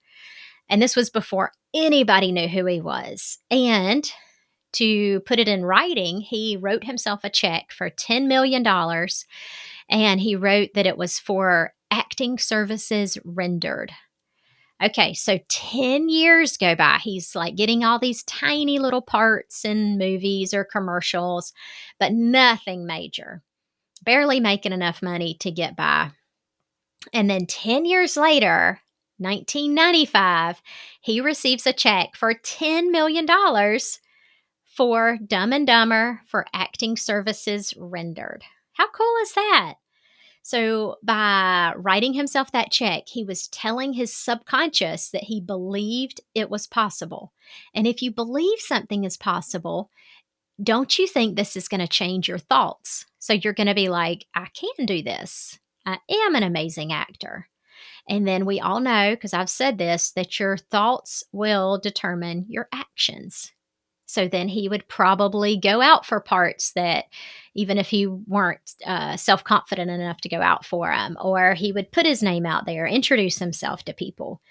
and 0.68 0.82
this 0.82 0.96
was 0.96 1.12
before 1.12 1.52
anybody 1.76 2.32
knew 2.32 2.48
who 2.48 2.66
he 2.66 2.82
was. 2.82 3.38
And 3.52 4.12
to 4.74 5.20
put 5.22 5.40
it 5.40 5.48
in 5.48 5.66
writing, 5.66 6.22
he 6.22 6.58
wrote 6.58 6.84
himself 6.84 7.24
a 7.24 7.30
check 7.30 7.72
for 7.72 7.90
$10 7.90 8.28
million. 8.28 8.66
And 9.90 10.20
he 10.22 10.36
wrote 10.36 10.70
that 10.76 10.86
it 10.86 10.98
was 10.98 11.20
for 11.20 11.74
acting 11.90 12.38
services 12.38 13.18
rendered. 13.26 13.92
Okay, 14.84 15.14
so 15.14 15.38
10 15.48 16.10
years 16.10 16.58
go 16.58 16.76
by. 16.76 17.00
He's 17.04 17.36
like 17.36 17.56
getting 17.56 17.84
all 17.84 18.00
these 18.00 18.24
tiny 18.24 18.80
little 18.80 19.02
parts 19.02 19.64
in 19.64 20.00
movies 20.00 20.54
or 20.56 20.64
commercials, 20.64 21.54
but 22.00 22.14
nothing 22.14 22.88
major. 22.88 23.44
Barely 24.04 24.40
making 24.40 24.74
enough 24.74 25.04
money 25.04 25.36
to 25.42 25.52
get 25.52 25.76
by. 25.76 26.12
And 27.14 27.30
then 27.30 27.46
10 27.46 27.86
years 27.86 28.18
later, 28.18 28.80
1995, 29.18 30.62
he 31.02 31.22
receives 31.22 31.68
a 31.68 31.74
check 31.74 32.16
for 32.16 32.34
$10 32.34 32.90
million 32.90 33.28
for 34.76 35.18
Dumb 35.26 35.54
and 35.54 35.68
Dumber 35.68 36.22
for 36.26 36.46
acting 36.54 36.96
services 36.96 37.74
rendered. 37.78 38.44
How 38.74 38.90
cool 38.90 39.16
is 39.22 39.34
that? 39.34 39.76
So, 40.44 40.96
by 41.04 41.74
writing 41.78 42.14
himself 42.14 42.52
that 42.52 42.72
check, 42.72 43.04
he 43.08 43.24
was 43.24 43.48
telling 43.50 43.94
his 43.94 44.12
subconscious 44.12 45.10
that 45.12 45.26
he 45.26 45.40
believed 45.40 46.22
it 46.34 46.50
was 46.50 46.66
possible. 46.66 47.32
And 47.76 47.86
if 47.86 48.02
you 48.02 48.12
believe 48.12 48.60
something 48.60 49.04
is 49.04 49.18
possible, 49.18 49.92
don't 50.64 50.98
you 50.98 51.06
think 51.06 51.36
this 51.36 51.56
is 51.56 51.68
going 51.68 51.82
to 51.82 51.88
change 51.88 52.28
your 52.28 52.40
thoughts? 52.40 53.06
So, 53.20 53.34
you're 53.34 53.54
going 53.54 53.68
to 53.68 53.76
be 53.76 53.90
like, 53.90 54.26
I 54.34 54.48
can 54.56 54.88
do 54.88 55.04
this. 55.04 55.60
I 55.86 56.00
am 56.10 56.34
an 56.34 56.44
amazing 56.44 56.92
actor. 56.92 57.48
And 58.10 58.28
then 58.28 58.46
we 58.46 58.60
all 58.60 58.80
know, 58.80 59.12
because 59.12 59.34
I've 59.34 59.50
said 59.50 59.78
this, 59.78 60.12
that 60.14 60.40
your 60.40 60.58
thoughts 60.58 61.24
will 61.32 61.78
determine 61.78 62.46
your 62.50 62.68
actions. 62.74 63.52
So 64.12 64.28
then 64.28 64.50
he 64.50 64.68
would 64.68 64.86
probably 64.90 65.56
go 65.56 65.82
out 65.82 66.06
for 66.06 66.20
parts 66.20 66.74
that, 66.74 67.06
even 67.56 67.78
if 67.78 67.88
he 67.88 68.08
weren't 68.08 68.60
uh, 68.86 69.16
self 69.16 69.42
confident 69.46 69.90
enough 69.90 70.20
to 70.22 70.30
go 70.30 70.42
out 70.42 70.66
for 70.66 70.90
them, 70.90 71.18
or 71.22 71.54
he 71.54 71.72
would 71.72 71.94
put 71.94 72.06
his 72.06 72.22
name 72.22 72.46
out 72.46 72.66
there, 72.66 72.86
introduce 72.86 73.40
himself 73.40 73.86
to 73.86 73.94
people. 73.94 74.42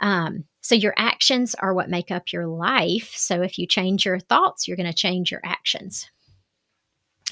Um, 0.00 0.44
so 0.62 0.74
your 0.74 0.94
actions 0.96 1.54
are 1.56 1.74
what 1.74 1.90
make 1.90 2.10
up 2.10 2.32
your 2.32 2.46
life. 2.46 3.12
So 3.14 3.42
if 3.42 3.58
you 3.58 3.66
change 3.66 4.06
your 4.06 4.20
thoughts, 4.20 4.66
you're 4.66 4.76
going 4.78 4.90
to 4.90 4.94
change 4.94 5.30
your 5.30 5.42
actions. 5.44 6.10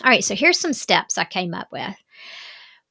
All 0.05 0.11
right, 0.11 0.23
so 0.23 0.35
here's 0.35 0.61
some 0.61 0.75
steps 0.75 1.17
I 1.17 1.25
came 1.25 1.55
up 1.55 1.69
with. 1.73 1.97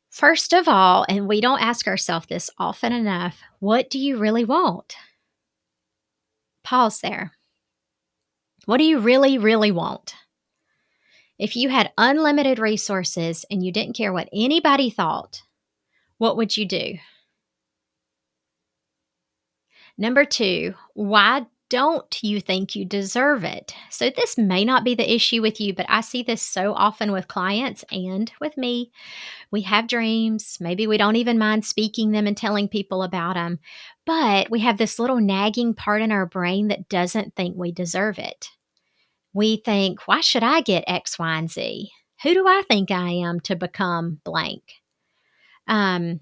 First 0.10 0.54
of 0.54 0.68
all, 0.68 1.06
and 1.08 1.28
we 1.28 1.40
don't 1.40 1.62
ask 1.62 1.88
ourselves 1.88 2.26
this 2.26 2.50
often 2.58 2.94
enough, 2.94 3.42
what 3.60 3.92
do 3.92 4.00
you 4.00 4.18
really 4.18 4.46
want? 4.46 4.96
Pause 6.64 7.02
there. 7.02 7.35
What 8.66 8.78
do 8.78 8.84
you 8.84 9.00
really, 9.00 9.38
really 9.38 9.72
want? 9.72 10.16
If 11.38 11.56
you 11.56 11.70
had 11.70 11.92
unlimited 11.98 12.60
resources 12.60 13.46
and 13.52 13.64
you 13.64 13.72
didn't 13.72 13.98
care 13.98 14.14
what 14.14 14.30
anybody 14.34 14.90
thought, 14.90 15.44
what 16.18 16.38
would 16.38 16.56
you 16.56 16.66
do? 16.66 16.96
Number 19.98 20.26
two, 20.26 20.74
why 20.94 21.46
don't 21.70 22.24
you 22.24 22.40
think 22.40 22.76
you 22.76 22.86
deserve 22.86 23.44
it? 23.44 23.74
So, 23.90 24.10
this 24.10 24.38
may 24.38 24.64
not 24.64 24.84
be 24.84 24.94
the 24.94 25.14
issue 25.14 25.42
with 25.42 25.60
you, 25.60 25.74
but 25.74 25.86
I 25.90 26.02
see 26.02 26.22
this 26.22 26.42
so 26.42 26.74
often 26.74 27.12
with 27.12 27.28
clients 27.28 27.84
and 27.92 28.32
with 28.40 28.56
me. 28.58 28.92
We 29.52 29.62
have 29.62 29.88
dreams. 29.88 30.58
Maybe 30.60 30.86
we 30.86 30.98
don't 30.98 31.16
even 31.16 31.38
mind 31.38 31.66
speaking 31.66 32.12
them 32.12 32.28
and 32.28 32.38
telling 32.38 32.68
people 32.68 33.04
about 33.04 33.36
them, 33.36 33.60
but 34.06 34.50
we 34.50 34.60
have 34.60 34.78
this 34.78 35.00
little 35.00 35.20
nagging 35.20 35.74
part 35.74 36.02
in 36.02 36.12
our 36.12 36.26
brain 36.26 36.68
that 36.68 36.90
doesn't 36.90 37.36
think 37.36 37.56
we 37.58 37.72
deserve 37.72 38.20
it. 38.20 38.50
We 39.36 39.58
think, 39.58 40.08
why 40.08 40.22
should 40.22 40.44
I 40.44 40.62
get 40.62 40.86
X, 40.88 41.20
Y, 41.20 41.38
and 41.38 41.52
Z? 41.52 41.92
Who 42.24 42.34
do 42.34 42.48
I 42.48 42.64
think 42.70 42.90
I 42.90 43.10
am 43.10 43.42
to 43.42 43.56
become 43.58 44.22
blank? 44.24 44.64
Um, 45.68 46.22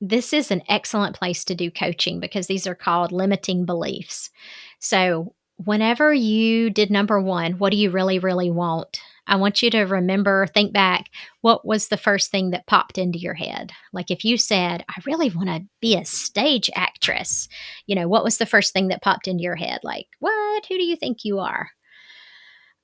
this 0.00 0.32
is 0.32 0.50
an 0.50 0.62
excellent 0.66 1.14
place 1.14 1.44
to 1.44 1.54
do 1.54 1.70
coaching 1.70 2.18
because 2.18 2.46
these 2.46 2.66
are 2.66 2.74
called 2.74 3.12
limiting 3.12 3.66
beliefs. 3.66 4.30
So, 4.78 5.34
whenever 5.56 6.14
you 6.14 6.70
did 6.70 6.90
number 6.90 7.20
one, 7.20 7.58
what 7.58 7.72
do 7.72 7.76
you 7.76 7.90
really, 7.90 8.18
really 8.18 8.50
want? 8.50 9.00
I 9.26 9.36
want 9.36 9.62
you 9.62 9.68
to 9.70 9.82
remember, 9.82 10.46
think 10.46 10.72
back, 10.72 11.10
what 11.42 11.66
was 11.66 11.88
the 11.88 11.96
first 11.98 12.30
thing 12.30 12.50
that 12.50 12.66
popped 12.66 12.96
into 12.96 13.18
your 13.18 13.34
head? 13.34 13.72
Like 13.92 14.10
if 14.10 14.24
you 14.24 14.38
said, 14.38 14.84
I 14.88 15.00
really 15.04 15.28
want 15.30 15.48
to 15.48 15.64
be 15.80 15.96
a 15.96 16.04
stage 16.06 16.70
actress, 16.74 17.48
you 17.86 17.96
know, 17.96 18.08
what 18.08 18.24
was 18.24 18.38
the 18.38 18.46
first 18.46 18.72
thing 18.72 18.88
that 18.88 19.02
popped 19.02 19.28
into 19.28 19.42
your 19.42 19.56
head? 19.56 19.80
Like, 19.82 20.06
what? 20.20 20.66
Who 20.66 20.78
do 20.78 20.84
you 20.84 20.96
think 20.96 21.24
you 21.24 21.38
are? 21.40 21.70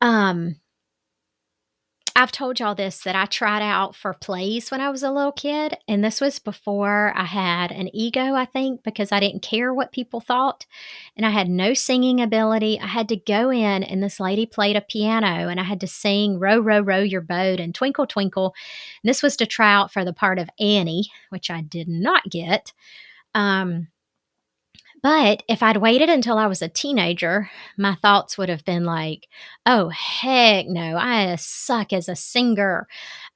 Um, 0.02 0.56
I've 2.14 2.32
told 2.32 2.60
y'all 2.60 2.74
this 2.74 3.00
that 3.04 3.16
I 3.16 3.24
tried 3.24 3.62
out 3.62 3.96
for 3.96 4.12
plays 4.12 4.70
when 4.70 4.82
I 4.82 4.90
was 4.90 5.02
a 5.02 5.10
little 5.10 5.32
kid, 5.32 5.78
and 5.88 6.04
this 6.04 6.20
was 6.20 6.38
before 6.38 7.10
I 7.16 7.24
had 7.24 7.72
an 7.72 7.88
ego, 7.96 8.34
I 8.34 8.44
think, 8.44 8.82
because 8.82 9.12
I 9.12 9.20
didn't 9.20 9.40
care 9.40 9.72
what 9.72 9.92
people 9.92 10.20
thought, 10.20 10.66
and 11.16 11.24
I 11.24 11.30
had 11.30 11.48
no 11.48 11.72
singing 11.72 12.20
ability. 12.20 12.78
I 12.80 12.88
had 12.88 13.08
to 13.08 13.16
go 13.16 13.50
in, 13.50 13.82
and 13.82 14.02
this 14.02 14.20
lady 14.20 14.44
played 14.44 14.76
a 14.76 14.82
piano, 14.82 15.48
and 15.48 15.58
I 15.58 15.62
had 15.62 15.80
to 15.80 15.86
sing 15.86 16.38
"Row, 16.38 16.58
row, 16.58 16.80
row 16.80 17.00
your 17.00 17.22
boat" 17.22 17.60
and 17.60 17.74
"Twinkle, 17.74 18.06
twinkle." 18.06 18.54
And 19.02 19.08
this 19.08 19.22
was 19.22 19.36
to 19.38 19.46
try 19.46 19.72
out 19.72 19.92
for 19.92 20.04
the 20.04 20.12
part 20.12 20.38
of 20.38 20.50
Annie, 20.60 21.06
which 21.30 21.50
I 21.50 21.62
did 21.62 21.88
not 21.88 22.24
get. 22.28 22.72
Um, 23.34 23.88
but 25.02 25.42
if 25.48 25.62
I'd 25.62 25.78
waited 25.78 26.08
until 26.08 26.38
I 26.38 26.46
was 26.46 26.62
a 26.62 26.68
teenager, 26.68 27.50
my 27.76 27.96
thoughts 27.96 28.38
would 28.38 28.48
have 28.48 28.64
been 28.64 28.84
like, 28.84 29.26
oh, 29.66 29.88
heck 29.88 30.66
no, 30.66 30.96
I 30.96 31.34
suck 31.36 31.92
as 31.92 32.08
a 32.08 32.14
singer. 32.14 32.86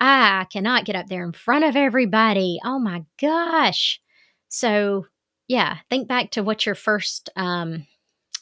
I 0.01 0.47
cannot 0.53 0.85
get 0.85 0.95
up 0.97 1.07
there 1.09 1.25
in 1.25 1.33
front 1.33 1.65
of 1.65 1.75
everybody. 1.75 2.61
Oh 2.65 2.79
my 2.79 3.05
gosh. 3.21 4.01
So, 4.49 5.07
yeah, 5.49 5.79
think 5.91 6.07
back 6.07 6.31
to 6.33 6.43
what 6.43 6.67
your 6.67 6.77
first, 6.77 7.31
um, 7.35 7.87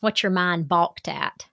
what 0.01 0.23
your 0.23 0.31
mind 0.33 0.69
balked 0.69 1.09
at. 1.09 1.47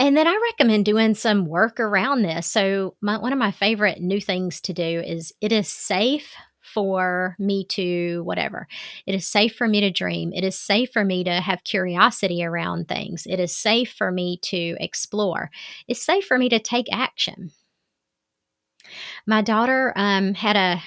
And 0.00 0.16
then 0.16 0.26
I 0.26 0.50
recommend 0.50 0.84
doing 0.86 1.14
some 1.14 1.44
work 1.44 1.78
around 1.78 2.22
this. 2.22 2.46
So, 2.46 2.96
my, 3.00 3.18
one 3.18 3.32
of 3.32 3.38
my 3.38 3.50
favorite 3.50 4.00
new 4.00 4.20
things 4.20 4.60
to 4.62 4.72
do 4.72 5.00
is 5.00 5.32
it 5.40 5.52
is 5.52 5.68
safe 5.68 6.34
for 6.72 7.36
me 7.38 7.64
to 7.70 8.22
whatever. 8.24 8.66
It 9.06 9.14
is 9.14 9.26
safe 9.26 9.54
for 9.56 9.68
me 9.68 9.80
to 9.80 9.90
dream. 9.90 10.32
It 10.32 10.44
is 10.44 10.58
safe 10.58 10.92
for 10.92 11.04
me 11.04 11.24
to 11.24 11.40
have 11.40 11.64
curiosity 11.64 12.44
around 12.44 12.88
things. 12.88 13.26
It 13.26 13.40
is 13.40 13.56
safe 13.56 13.92
for 13.92 14.10
me 14.10 14.38
to 14.42 14.76
explore. 14.80 15.50
It's 15.88 16.04
safe 16.04 16.24
for 16.24 16.38
me 16.38 16.48
to 16.48 16.58
take 16.58 16.86
action. 16.92 17.50
My 19.26 19.42
daughter 19.42 19.92
um, 19.96 20.34
had 20.34 20.56
a 20.56 20.82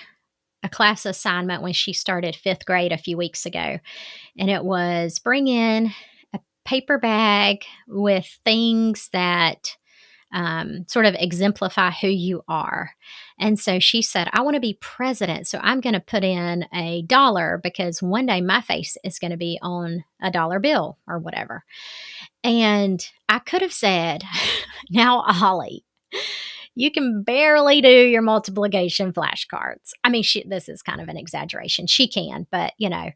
a 0.66 0.70
class 0.70 1.06
assignment 1.06 1.62
when 1.62 1.74
she 1.74 1.92
started 1.92 2.38
fifth 2.38 2.66
grade 2.66 2.94
a 2.94 2.98
few 2.98 3.18
weeks 3.18 3.46
ago, 3.46 3.80
and 4.38 4.50
it 4.50 4.64
was 4.64 5.20
bring 5.20 5.48
in 5.48 5.92
a 6.34 6.40
paper 6.64 6.98
bag 6.98 7.66
with 7.86 8.26
things 8.46 9.10
that 9.12 9.76
um, 10.34 10.86
sort 10.88 11.06
of 11.06 11.16
exemplify 11.18 11.92
who 11.92 12.08
you 12.08 12.44
are. 12.48 12.92
And 13.40 13.60
so 13.60 13.80
she 13.80 14.02
said, 14.02 14.30
I 14.34 14.42
want 14.42 14.56
to 14.56 14.60
be 14.60 14.78
president. 14.82 15.48
So 15.48 15.60
I'm 15.62 15.80
going 15.80 15.94
to 15.94 16.00
put 16.00 16.24
in 16.24 16.66
a 16.74 17.04
dollar 17.04 17.60
because 17.64 18.02
one 18.02 18.26
day 18.26 18.42
my 18.42 18.62
face 18.62 18.98
is 19.04 19.20
going 19.20 19.32
to 19.32 19.38
be 19.38 19.60
on 19.62 20.04
a 20.22 20.32
dollar 20.32 20.60
bill 20.60 20.98
or 21.08 21.20
whatever. 21.20 21.64
And 22.44 23.06
I 23.30 23.40
could 23.40 23.62
have 23.62 23.74
said, 23.74 24.24
Now, 24.90 25.22
Holly, 25.22 25.86
you 26.76 26.92
can 26.92 27.24
barely 27.24 27.82
do 27.82 27.88
your 27.88 28.22
multiplication 28.22 29.14
flashcards. 29.14 29.92
I 30.04 30.10
mean, 30.10 30.24
she, 30.24 30.44
this 30.48 30.68
is 30.68 30.82
kind 30.82 31.00
of 31.00 31.08
an 31.08 31.18
exaggeration. 31.18 31.88
She 31.88 32.08
can, 32.08 32.48
but 32.52 32.74
you 32.78 32.90
know, 32.90 33.12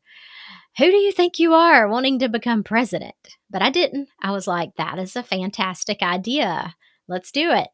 who 0.77 0.85
do 0.85 0.97
you 0.97 1.11
think 1.11 1.39
you 1.39 1.53
are 1.53 1.87
wanting 1.87 2.19
to 2.19 2.29
become 2.29 2.63
president? 2.63 3.15
But 3.49 3.63
I 3.63 3.71
didn't. 3.71 4.09
I 4.21 4.31
was 4.31 4.47
like, 4.47 4.75
that 4.77 4.99
is 4.99 5.15
a 5.15 5.23
fantastic 5.23 6.03
idea. 6.03 6.75
Let's 7.07 7.31
do 7.31 7.51
it. 7.51 7.67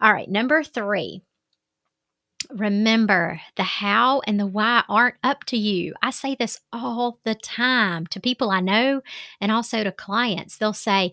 All 0.00 0.12
right, 0.12 0.28
number 0.28 0.62
three 0.62 1.22
remember 2.50 3.40
the 3.56 3.62
how 3.62 4.20
and 4.26 4.38
the 4.38 4.46
why 4.46 4.84
aren't 4.88 5.16
up 5.22 5.44
to 5.44 5.56
you. 5.56 5.94
I 6.02 6.10
say 6.10 6.34
this 6.34 6.60
all 6.72 7.18
the 7.24 7.34
time 7.34 8.06
to 8.08 8.20
people 8.20 8.50
I 8.50 8.60
know 8.60 9.02
and 9.40 9.50
also 9.52 9.84
to 9.84 9.92
clients. 9.92 10.58
They'll 10.58 10.72
say, 10.72 11.12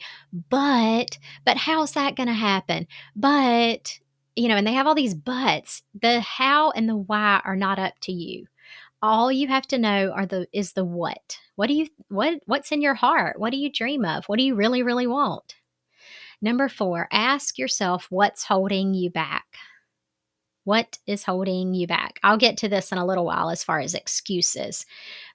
but, 0.50 1.18
but 1.46 1.58
how's 1.58 1.94
that 1.94 2.16
going 2.16 2.28
to 2.28 2.34
happen? 2.34 2.88
But, 3.16 4.00
you 4.36 4.48
know, 4.48 4.56
and 4.56 4.66
they 4.66 4.74
have 4.74 4.88
all 4.88 4.96
these 4.96 5.16
buts. 5.16 5.84
The 6.00 6.20
how 6.20 6.72
and 6.72 6.88
the 6.88 6.98
why 6.98 7.42
are 7.44 7.56
not 7.56 7.80
up 7.80 7.94
to 8.02 8.12
you. 8.12 8.46
All 9.02 9.32
you 9.32 9.50
have 9.50 9.68
to 9.68 9.78
know 9.78 10.12
are 10.12 10.26
the 10.26 10.48
is 10.54 10.74
the 10.74 10.86
what. 10.86 11.38
What 11.56 11.68
do 11.68 11.74
you 11.74 11.88
what 12.08 12.40
what's 12.46 12.72
in 12.72 12.82
your 12.82 12.94
heart? 12.94 13.38
What 13.38 13.52
do 13.52 13.58
you 13.58 13.70
dream 13.70 14.06
of? 14.06 14.24
What 14.28 14.38
do 14.38 14.46
you 14.46 14.56
really 14.56 14.82
really 14.82 15.08
want? 15.08 15.56
Number 16.44 16.68
4, 16.68 17.08
ask 17.10 17.58
yourself 17.58 18.08
what's 18.10 18.44
holding 18.44 18.94
you 18.94 19.10
back. 19.10 19.46
What 20.66 20.98
is 21.08 21.24
holding 21.24 21.74
you 21.74 21.88
back? 21.88 22.20
I'll 22.22 22.38
get 22.38 22.58
to 22.58 22.68
this 22.68 22.92
in 22.92 22.98
a 22.98 23.06
little 23.06 23.24
while 23.24 23.50
as 23.50 23.64
far 23.64 23.80
as 23.80 23.94
excuses. 23.94 24.86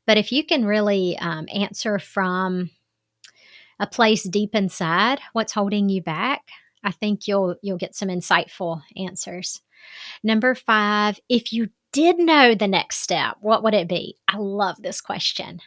But 0.06 0.18
if 0.18 0.32
you 0.32 0.44
can 0.44 0.66
really 0.66 1.16
um, 1.18 1.46
answer 1.50 1.98
from 1.98 2.68
a 3.80 3.86
place 3.86 4.24
deep 4.24 4.54
inside 4.54 5.18
what's 5.32 5.54
holding 5.54 5.88
you 5.88 6.02
back, 6.02 6.42
I 6.84 6.92
think 6.92 7.26
you'll 7.26 7.56
you'll 7.62 7.78
get 7.78 7.94
some 7.96 8.10
insightful 8.10 8.82
answers. 8.94 9.62
Number 10.22 10.54
5, 10.54 11.20
if 11.30 11.54
you 11.54 11.70
did 11.90 12.18
know 12.18 12.54
the 12.54 12.68
next 12.68 12.98
step, 12.98 13.38
what 13.40 13.62
would 13.62 13.74
it 13.74 13.88
be? 13.88 14.18
I 14.28 14.36
love 14.36 14.76
this 14.82 15.00
question 15.00 15.62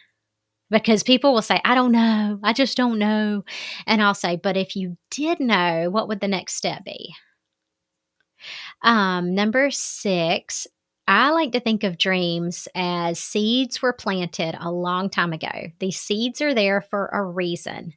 because 0.72 1.02
people 1.04 1.32
will 1.32 1.42
say, 1.42 1.60
I 1.64 1.74
don't 1.76 1.92
know, 1.92 2.40
I 2.42 2.52
just 2.52 2.76
don't 2.76 2.98
know. 2.98 3.44
And 3.86 4.02
I'll 4.02 4.14
say, 4.14 4.36
but 4.36 4.56
if 4.56 4.74
you 4.74 4.96
did 5.10 5.38
know, 5.38 5.88
what 5.90 6.08
would 6.08 6.20
the 6.20 6.28
next 6.28 6.54
step 6.54 6.84
be? 6.84 7.14
Um, 8.82 9.34
number 9.34 9.70
six, 9.70 10.66
I 11.06 11.30
like 11.30 11.52
to 11.52 11.60
think 11.60 11.84
of 11.84 11.98
dreams 11.98 12.66
as 12.74 13.18
seeds 13.18 13.82
were 13.82 13.92
planted 13.92 14.56
a 14.58 14.72
long 14.72 15.10
time 15.10 15.32
ago. 15.32 15.70
These 15.78 16.00
seeds 16.00 16.40
are 16.40 16.54
there 16.54 16.80
for 16.80 17.06
a 17.12 17.22
reason, 17.22 17.92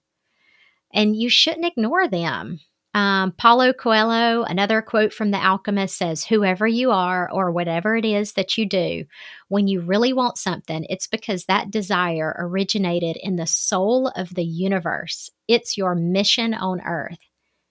and 0.94 1.16
you 1.16 1.30
shouldn't 1.30 1.66
ignore 1.66 2.08
them. 2.08 2.60
Um, 2.96 3.34
Paulo 3.34 3.74
Coelho, 3.74 4.44
another 4.44 4.82
quote 4.82 5.12
from 5.12 5.32
The 5.32 5.46
Alchemist 5.46 5.98
says, 5.98 6.24
Whoever 6.24 6.66
you 6.66 6.92
are, 6.92 7.30
or 7.30 7.52
whatever 7.52 7.98
it 7.98 8.06
is 8.06 8.34
that 8.34 8.58
you 8.58 8.66
do, 8.66 9.04
when 9.50 9.68
you 9.68 9.82
really 9.82 10.14
want 10.14 10.38
something, 10.38 10.86
it's 10.90 11.06
because 11.06 11.44
that 11.46 11.70
desire 11.70 12.34
originated 12.40 13.18
in 13.22 13.36
the 13.36 13.48
soul 13.48 14.14
of 14.16 14.34
the 14.34 14.46
universe. 14.46 15.30
It's 15.50 15.78
your 15.78 15.94
mission 15.94 16.54
on 16.54 16.80
earth. 16.86 17.20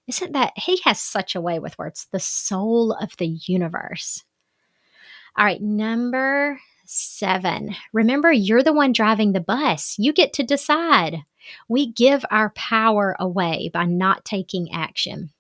Isn't 0.09 0.33
that 0.33 0.53
he 0.57 0.79
has 0.85 1.01
such 1.01 1.35
a 1.35 1.41
way 1.41 1.59
with 1.59 1.79
words? 1.79 2.07
The 2.13 2.21
soul 2.21 2.93
of 2.93 3.17
the 3.17 3.39
universe. 3.47 4.23
All 5.39 5.47
right, 5.47 5.63
number 5.63 6.61
seven. 6.85 7.75
Remember, 7.93 8.33
you're 8.33 8.63
the 8.63 8.73
one 8.73 8.93
driving 8.93 9.33
the 9.33 9.41
bus. 9.41 9.97
You 9.99 10.13
get 10.13 10.33
to 10.35 10.43
decide. 10.43 11.23
We 11.69 11.93
give 11.93 12.25
our 12.31 12.51
power 12.51 13.17
away 13.19 13.71
by 13.73 13.85
not 13.85 14.25
taking 14.25 14.73
action. 14.73 15.31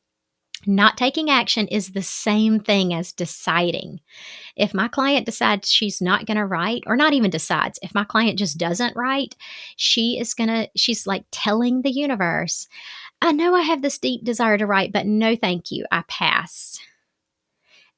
Not 0.66 0.96
taking 0.96 1.28
action 1.28 1.68
is 1.68 1.92
the 1.92 2.02
same 2.02 2.58
thing 2.60 2.94
as 2.94 3.12
deciding. 3.12 4.00
If 4.56 4.72
my 4.72 4.88
client 4.88 5.26
decides 5.26 5.70
she's 5.70 6.00
not 6.00 6.26
going 6.26 6.38
to 6.38 6.46
write, 6.46 6.84
or 6.86 6.96
not 6.96 7.12
even 7.12 7.30
decides, 7.30 7.78
if 7.82 7.94
my 7.94 8.04
client 8.04 8.38
just 8.38 8.56
doesn't 8.56 8.96
write, 8.96 9.36
she 9.76 10.18
is 10.18 10.32
going 10.32 10.48
to, 10.48 10.68
she's 10.76 11.06
like 11.06 11.24
telling 11.30 11.82
the 11.82 11.90
universe, 11.90 12.66
I 13.20 13.32
know 13.32 13.54
I 13.54 13.62
have 13.62 13.82
this 13.82 13.98
deep 13.98 14.24
desire 14.24 14.58
to 14.58 14.66
write, 14.66 14.92
but 14.92 15.06
no, 15.06 15.36
thank 15.36 15.70
you. 15.70 15.84
I 15.90 16.04
pass. 16.08 16.78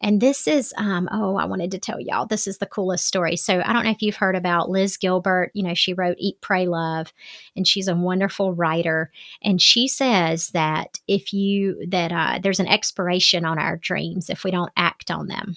And 0.03 0.21
this 0.21 0.47
is, 0.47 0.75
um, 0.77 1.09
oh, 1.11 1.37
I 1.37 1.47
wanted 1.47 1.71
to 1.71 1.79
tell 1.79 2.01
y'all, 2.01 2.27
this 2.27 2.47
is 2.47 2.59
the 2.59 2.67
coolest 2.67 3.07
story. 3.07 3.37
So 3.37 3.63
I 3.65 3.73
don't 3.73 3.85
know 3.85 3.91
if 3.91 4.03
you've 4.03 4.17
heard 4.17 4.37
about 4.37 4.69
Liz 4.69 4.97
Gilbert. 4.97 5.51
You 5.55 5.63
know, 5.63 5.75
she 5.75 5.95
wrote 5.95 6.17
Eat, 6.19 6.41
Pray, 6.41 6.67
Love, 6.67 7.13
and 7.57 7.67
she's 7.67 7.89
a 7.89 7.97
wonderful 7.97 8.53
writer. 8.53 9.11
And 9.43 9.61
she 9.61 9.89
says 9.89 10.51
that 10.51 10.99
if 11.09 11.33
you, 11.33 11.87
that 11.89 12.13
uh, 12.13 12.39
there's 12.43 12.61
an 12.61 12.69
expiration 12.69 13.45
on 13.45 13.59
our 13.59 13.79
dreams 13.79 14.29
if 14.29 14.45
we 14.45 14.51
don't 14.51 14.73
act 14.77 15.11
on 15.11 15.29
them. 15.29 15.57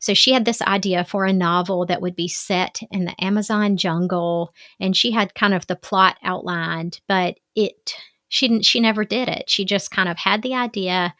So 0.00 0.14
she 0.14 0.32
had 0.32 0.44
this 0.44 0.60
idea 0.62 1.04
for 1.04 1.24
a 1.24 1.32
novel 1.32 1.86
that 1.86 2.02
would 2.02 2.16
be 2.16 2.26
set 2.26 2.80
in 2.90 3.04
the 3.04 3.24
Amazon 3.24 3.76
jungle, 3.76 4.52
and 4.80 4.96
she 4.96 5.12
had 5.12 5.36
kind 5.36 5.54
of 5.54 5.68
the 5.68 5.76
plot 5.76 6.18
outlined, 6.24 7.00
but 7.06 7.38
it 7.54 7.94
she 8.28 8.48
didn't, 8.48 8.64
she 8.64 8.80
never 8.80 9.04
did 9.04 9.28
it. 9.28 9.48
She 9.48 9.64
just 9.64 9.90
kind 9.92 10.08
of 10.08 10.16
had 10.18 10.42
the 10.42 10.54
idea. 10.54 11.14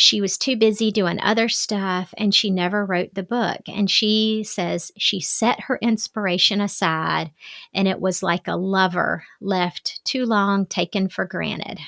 She 0.00 0.20
was 0.20 0.38
too 0.38 0.54
busy 0.54 0.92
doing 0.92 1.18
other 1.20 1.48
stuff 1.48 2.14
and 2.16 2.32
she 2.32 2.50
never 2.50 2.86
wrote 2.86 3.14
the 3.14 3.24
book. 3.24 3.62
And 3.66 3.90
she 3.90 4.44
says 4.44 4.92
she 4.96 5.20
set 5.20 5.62
her 5.62 5.76
inspiration 5.82 6.60
aside 6.60 7.32
and 7.74 7.88
it 7.88 8.00
was 8.00 8.22
like 8.22 8.46
a 8.46 8.54
lover 8.54 9.24
left 9.40 10.00
too 10.04 10.24
long 10.24 10.66
taken 10.66 11.08
for 11.08 11.24
granted. 11.24 11.80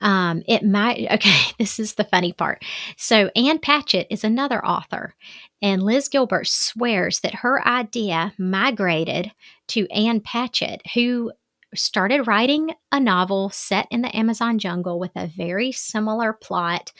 Um, 0.00 0.44
it 0.46 0.64
might, 0.64 1.08
okay, 1.10 1.52
this 1.58 1.80
is 1.80 1.94
the 1.94 2.04
funny 2.04 2.32
part. 2.32 2.62
So, 2.96 3.32
Ann 3.34 3.58
Patchett 3.58 4.06
is 4.08 4.22
another 4.22 4.64
author, 4.64 5.16
and 5.60 5.82
Liz 5.82 6.08
Gilbert 6.08 6.46
swears 6.46 7.20
that 7.20 7.34
her 7.36 7.66
idea 7.66 8.34
migrated 8.38 9.32
to 9.68 9.88
Ann 9.90 10.20
Patchett, 10.20 10.82
who 10.94 11.32
started 11.74 12.26
writing 12.26 12.74
a 12.90 13.00
novel 13.00 13.50
set 13.50 13.86
in 13.90 14.02
the 14.02 14.16
Amazon 14.16 14.58
jungle 14.58 14.98
with 14.98 15.12
a 15.16 15.26
very 15.26 15.72
similar 15.72 16.32
plot. 16.32 16.92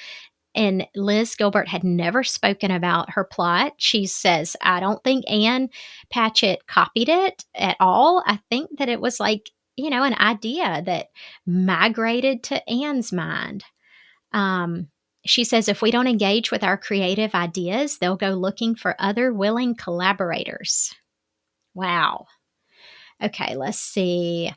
And 0.55 0.87
Liz 0.95 1.35
Gilbert 1.35 1.69
had 1.69 1.83
never 1.83 2.23
spoken 2.23 2.71
about 2.71 3.11
her 3.11 3.25
plot. 3.25 3.75
She 3.79 4.07
says, 4.07 4.57
I 4.61 4.81
don't 4.81 5.03
think 5.03 5.25
Ann 5.31 5.71
Patchett 6.11 6.67
copied 6.67 7.09
it 7.09 7.45
at 7.55 7.77
all. 7.81 8.23
I 8.27 8.39
think 8.51 8.79
that 8.79 8.91
it 8.91 9.01
was 9.01 9.19
like, 9.19 9.51
you 9.77 9.89
know, 9.89 10.03
an 10.03 10.15
idea 10.15 10.83
that 10.85 11.09
migrated 11.47 12.43
to 12.45 12.69
Ann's 12.69 13.13
mind. 13.13 13.65
Um, 14.33 14.89
she 15.25 15.45
says, 15.45 15.69
if 15.69 15.81
we 15.81 15.91
don't 15.91 16.09
engage 16.09 16.51
with 16.51 16.65
our 16.65 16.77
creative 16.77 17.35
ideas, 17.35 17.99
they'll 17.99 18.17
go 18.17 18.31
looking 18.31 18.75
for 18.75 18.97
other 18.99 19.33
willing 19.33 19.75
collaborators. 19.75 20.93
Wow. 21.75 22.27
Okay, 23.23 23.57
let's 23.57 23.79
see. 23.79 24.53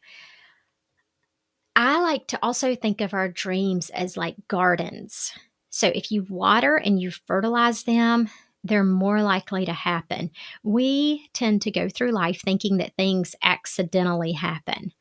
I 1.75 2.01
like 2.01 2.27
to 2.27 2.39
also 2.41 2.75
think 2.75 3.01
of 3.01 3.13
our 3.13 3.29
dreams 3.29 3.89
as 3.89 4.15
like 4.17 4.35
gardens. 4.47 5.33
So 5.69 5.87
if 5.93 6.11
you 6.11 6.25
water 6.29 6.77
and 6.77 6.99
you 7.01 7.11
fertilize 7.11 7.83
them, 7.83 8.29
they're 8.63 8.83
more 8.83 9.21
likely 9.21 9.65
to 9.65 9.73
happen. 9.73 10.31
We 10.63 11.29
tend 11.33 11.61
to 11.63 11.71
go 11.71 11.89
through 11.89 12.11
life 12.11 12.41
thinking 12.41 12.77
that 12.77 12.95
things 12.95 13.35
accidentally 13.43 14.31
happen. 14.31 14.91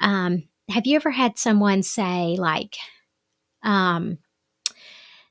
Um, 0.00 0.44
have 0.70 0.86
you 0.86 0.96
ever 0.96 1.10
had 1.10 1.36
someone 1.36 1.82
say, 1.82 2.36
like, 2.38 2.76
um, 3.62 4.18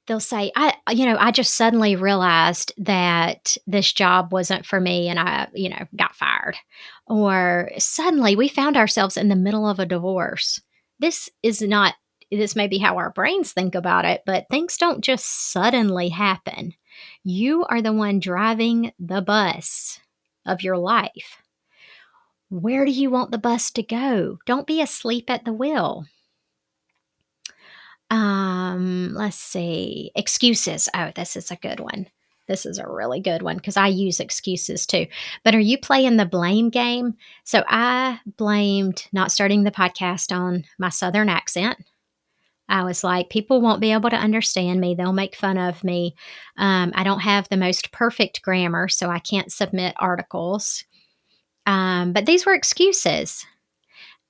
they'll 0.10 0.20
say, 0.20 0.52
I, 0.56 0.74
you 0.92 1.06
know, 1.06 1.16
I 1.18 1.30
just 1.32 1.54
suddenly 1.54 1.96
realized 1.96 2.74
that 2.78 3.56
this 3.68 3.94
job 3.94 4.34
wasn't 4.34 4.66
for 4.66 4.82
me 4.82 5.08
and 5.08 5.20
I, 5.20 5.48
you 5.54 5.70
know, 5.70 5.86
got 5.96 6.16
fired. 6.16 6.58
Or 7.06 7.70
suddenly 7.78 8.36
we 8.36 8.50
found 8.50 8.76
ourselves 8.76 9.16
in 9.16 9.30
the 9.30 9.36
middle 9.36 9.70
of 9.70 9.80
a 9.80 9.86
divorce. 9.86 10.60
This 11.00 11.30
is 11.44 11.62
not, 11.62 11.94
this 12.32 12.56
may 12.56 12.68
be 12.68 12.80
how 12.80 12.98
our 12.98 13.12
brains 13.12 13.54
think 13.54 13.76
about 13.76 14.04
it, 14.04 14.24
but 14.26 14.48
things 14.50 14.78
don't 14.78 15.04
just 15.04 15.52
suddenly 15.52 16.10
happen. 16.10 16.74
You 17.24 17.66
are 17.70 17.82
the 17.82 17.94
one 17.94 18.20
driving 18.20 18.92
the 19.00 19.22
bus 19.22 20.00
of 20.46 20.64
your 20.64 20.78
life. 20.78 21.44
Where 22.50 22.84
do 22.84 22.92
you 22.92 23.12
want 23.12 23.30
the 23.30 23.38
bus 23.38 23.70
to 23.72 23.84
go? 23.84 24.40
Don't 24.48 24.66
be 24.66 24.82
asleep 24.82 25.30
at 25.30 25.46
the 25.46 25.54
wheel. 25.54 26.06
Um, 28.10 29.14
let's 29.14 29.38
see. 29.38 30.12
Excuses. 30.16 30.90
Oh, 30.96 31.12
this 31.16 31.36
is 31.36 31.52
a 31.52 31.56
good 31.56 31.80
one. 31.80 32.08
This 32.48 32.66
is 32.66 32.80
a 32.80 32.90
really 32.90 33.20
good 33.20 33.44
one 33.44 33.58
because 33.58 33.78
I 33.78 33.88
use 33.88 34.20
excuses 34.20 34.88
too. 34.88 35.06
But 35.44 35.54
are 35.54 35.60
you 35.60 35.78
playing 35.78 36.18
the 36.18 36.26
blame 36.26 36.70
game? 36.70 37.14
So 37.44 37.64
I 37.68 38.20
blamed 38.38 39.08
not 39.14 39.32
starting 39.32 39.64
the 39.64 39.72
podcast 39.72 40.36
on 40.36 40.64
my 40.80 40.90
Southern 40.90 41.30
accent. 41.30 41.78
I 42.68 42.84
was 42.84 43.04
like, 43.04 43.30
people 43.30 43.62
won't 43.62 43.82
be 43.82 43.92
able 43.92 44.10
to 44.10 44.16
understand 44.16 44.80
me. 44.80 44.96
They'll 44.96 45.14
make 45.14 45.36
fun 45.36 45.58
of 45.58 45.84
me. 45.84 46.16
Um, 46.58 46.92
I 46.96 47.04
don't 47.04 47.20
have 47.20 47.50
the 47.50 47.58
most 47.58 47.92
perfect 47.92 48.42
grammar, 48.42 48.88
so 48.88 49.10
I 49.10 49.20
can't 49.20 49.52
submit 49.52 49.96
articles. 49.98 50.84
Um, 51.66 52.14
but 52.14 52.26
these 52.26 52.46
were 52.46 52.54
excuses. 52.54 53.46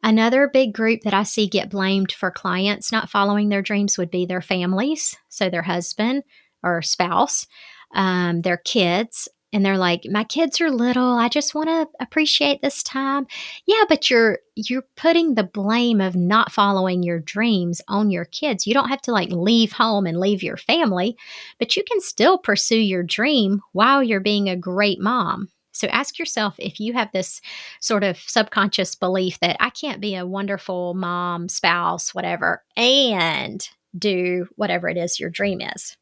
Another 0.02 0.48
big 0.48 0.74
group 0.74 1.02
that 1.02 1.14
I 1.14 1.24
see 1.24 1.48
get 1.48 1.70
blamed 1.70 2.12
for 2.12 2.32
clients 2.32 2.92
not 2.92 3.10
following 3.10 3.50
their 3.50 3.62
dreams 3.62 3.98
would 3.98 4.10
be 4.10 4.26
their 4.26 4.42
families, 4.42 5.16
so 5.28 5.50
their 5.50 5.64
husband 5.64 6.24
or 6.64 6.82
spouse, 6.82 7.46
um, 7.94 8.42
their 8.42 8.58
kids, 8.58 9.28
and 9.52 9.66
they're 9.66 9.78
like 9.78 10.02
my 10.10 10.24
kids 10.24 10.62
are 10.62 10.70
little 10.70 11.14
i 11.18 11.28
just 11.28 11.56
want 11.56 11.68
to 11.70 11.88
appreciate 12.00 12.62
this 12.62 12.84
time. 12.84 13.26
Yeah 13.66 13.84
but 13.88 14.10
you're 14.10 14.40
you're 14.56 14.86
putting 14.96 15.36
the 15.36 15.44
blame 15.44 16.02
of 16.02 16.16
not 16.16 16.52
following 16.52 17.04
your 17.04 17.20
dreams 17.20 17.82
on 17.88 18.12
your 18.12 18.26
kids. 18.26 18.68
You 18.68 18.74
don't 18.74 18.90
have 18.90 19.02
to 19.04 19.12
like 19.12 19.30
leave 19.32 19.72
home 19.72 20.06
and 20.06 20.20
leave 20.20 20.44
your 20.44 20.58
family 20.58 21.18
but 21.58 21.76
you 21.76 21.84
can 21.84 22.00
still 22.02 22.38
pursue 22.38 22.78
your 22.80 23.04
dream 23.04 23.62
while 23.74 24.04
you're 24.04 24.20
being 24.20 24.50
a 24.50 24.56
great 24.56 25.00
mom 25.00 25.50
so 25.80 25.88
ask 25.88 26.20
yourself 26.20 26.56
if 26.60 26.80
you 26.80 26.94
have 26.94 27.12
this 27.12 27.42
sort 27.80 28.04
of 28.04 28.18
subconscious 28.18 28.96
belief 28.96 29.40
that 29.40 29.58
i 29.60 29.70
can't 29.70 30.02
be 30.02 30.16
a 30.16 30.26
wonderful 30.26 30.94
mom 30.94 31.50
spouse 31.50 32.14
whatever 32.14 32.64
and 32.76 33.70
do 33.98 34.48
whatever 34.56 34.90
it 34.90 34.98
is 34.98 35.20
your 35.20 35.30
dream 35.30 35.62
is 35.62 35.98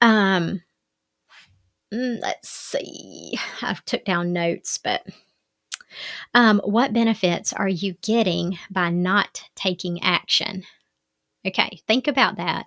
um 0.00 0.60
Mm, 1.92 2.20
let's 2.20 2.48
see. 2.48 3.38
I've 3.62 3.84
took 3.84 4.04
down 4.04 4.32
notes, 4.32 4.78
but 4.78 5.04
um, 6.34 6.60
what 6.64 6.92
benefits 6.92 7.52
are 7.52 7.68
you 7.68 7.94
getting 8.02 8.58
by 8.70 8.90
not 8.90 9.42
taking 9.56 10.02
action? 10.02 10.64
Okay, 11.46 11.80
think 11.86 12.06
about 12.06 12.36
that. 12.36 12.66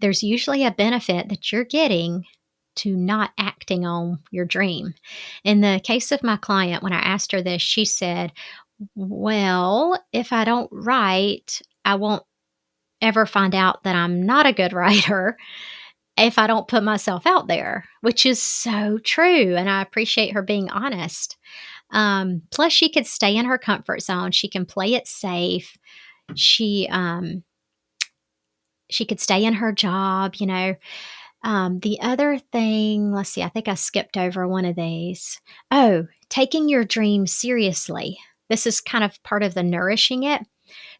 There's 0.00 0.22
usually 0.22 0.64
a 0.64 0.70
benefit 0.70 1.28
that 1.28 1.52
you're 1.52 1.64
getting 1.64 2.24
to 2.76 2.96
not 2.96 3.30
acting 3.38 3.86
on 3.86 4.18
your 4.30 4.44
dream. 4.44 4.94
In 5.44 5.60
the 5.60 5.80
case 5.84 6.12
of 6.12 6.22
my 6.22 6.36
client, 6.36 6.82
when 6.82 6.92
I 6.92 7.00
asked 7.00 7.32
her 7.32 7.42
this, 7.42 7.62
she 7.62 7.84
said, 7.84 8.32
Well, 8.94 10.02
if 10.12 10.32
I 10.32 10.44
don't 10.44 10.68
write, 10.72 11.60
I 11.84 11.94
won't 11.96 12.24
ever 13.00 13.26
find 13.26 13.54
out 13.54 13.82
that 13.84 13.96
I'm 13.96 14.24
not 14.24 14.46
a 14.46 14.52
good 14.52 14.72
writer 14.74 15.36
if 16.16 16.38
I 16.38 16.46
don't 16.46 16.68
put 16.68 16.82
myself 16.84 17.26
out 17.26 17.48
there, 17.48 17.84
which 18.00 18.24
is 18.24 18.40
so 18.40 18.98
true. 19.04 19.56
And 19.56 19.68
I 19.68 19.82
appreciate 19.82 20.32
her 20.32 20.42
being 20.42 20.70
honest. 20.70 21.36
Um, 21.90 22.42
plus, 22.50 22.72
she 22.72 22.88
could 22.90 23.06
stay 23.06 23.36
in 23.36 23.46
her 23.46 23.58
comfort 23.58 24.02
zone. 24.02 24.32
She 24.32 24.48
can 24.48 24.66
play 24.66 24.94
it 24.94 25.06
safe. 25.06 25.76
She 26.34 26.88
um, 26.90 27.44
she 28.90 29.04
could 29.04 29.20
stay 29.20 29.44
in 29.44 29.54
her 29.54 29.72
job. 29.72 30.36
You 30.36 30.46
know. 30.46 30.74
Um, 31.44 31.78
the 31.80 32.00
other 32.00 32.38
thing, 32.38 33.12
let's 33.12 33.28
see. 33.28 33.42
I 33.42 33.50
think 33.50 33.68
I 33.68 33.74
skipped 33.74 34.16
over 34.16 34.48
one 34.48 34.64
of 34.64 34.76
these. 34.76 35.40
Oh, 35.70 36.06
taking 36.30 36.68
your 36.70 36.84
dream 36.84 37.26
seriously. 37.26 38.18
This 38.48 38.66
is 38.66 38.80
kind 38.80 39.04
of 39.04 39.22
part 39.22 39.42
of 39.42 39.52
the 39.52 39.62
nourishing 39.62 40.22
it. 40.22 40.40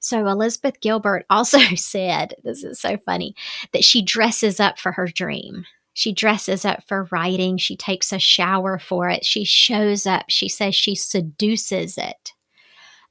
So 0.00 0.26
Elizabeth 0.26 0.80
Gilbert 0.80 1.24
also 1.30 1.59
said, 1.74 2.35
this 2.44 2.62
is 2.62 2.78
so 2.78 2.98
funny, 2.98 3.35
that 3.72 3.85
she 3.85 4.02
dresses 4.02 4.61
up 4.61 4.78
for 4.78 4.92
her 4.92 5.07
dream. 5.07 5.64
She 5.94 6.12
dresses 6.12 6.64
up 6.64 6.87
for 6.87 7.09
writing. 7.11 7.57
She 7.57 7.76
takes 7.76 8.12
a 8.12 8.18
shower 8.18 8.78
for 8.78 9.09
it. 9.09 9.24
She 9.24 9.44
shows 9.44 10.07
up. 10.07 10.24
She 10.28 10.48
says 10.48 10.74
she 10.74 10.94
seduces 10.94 11.96
it. 11.96 12.33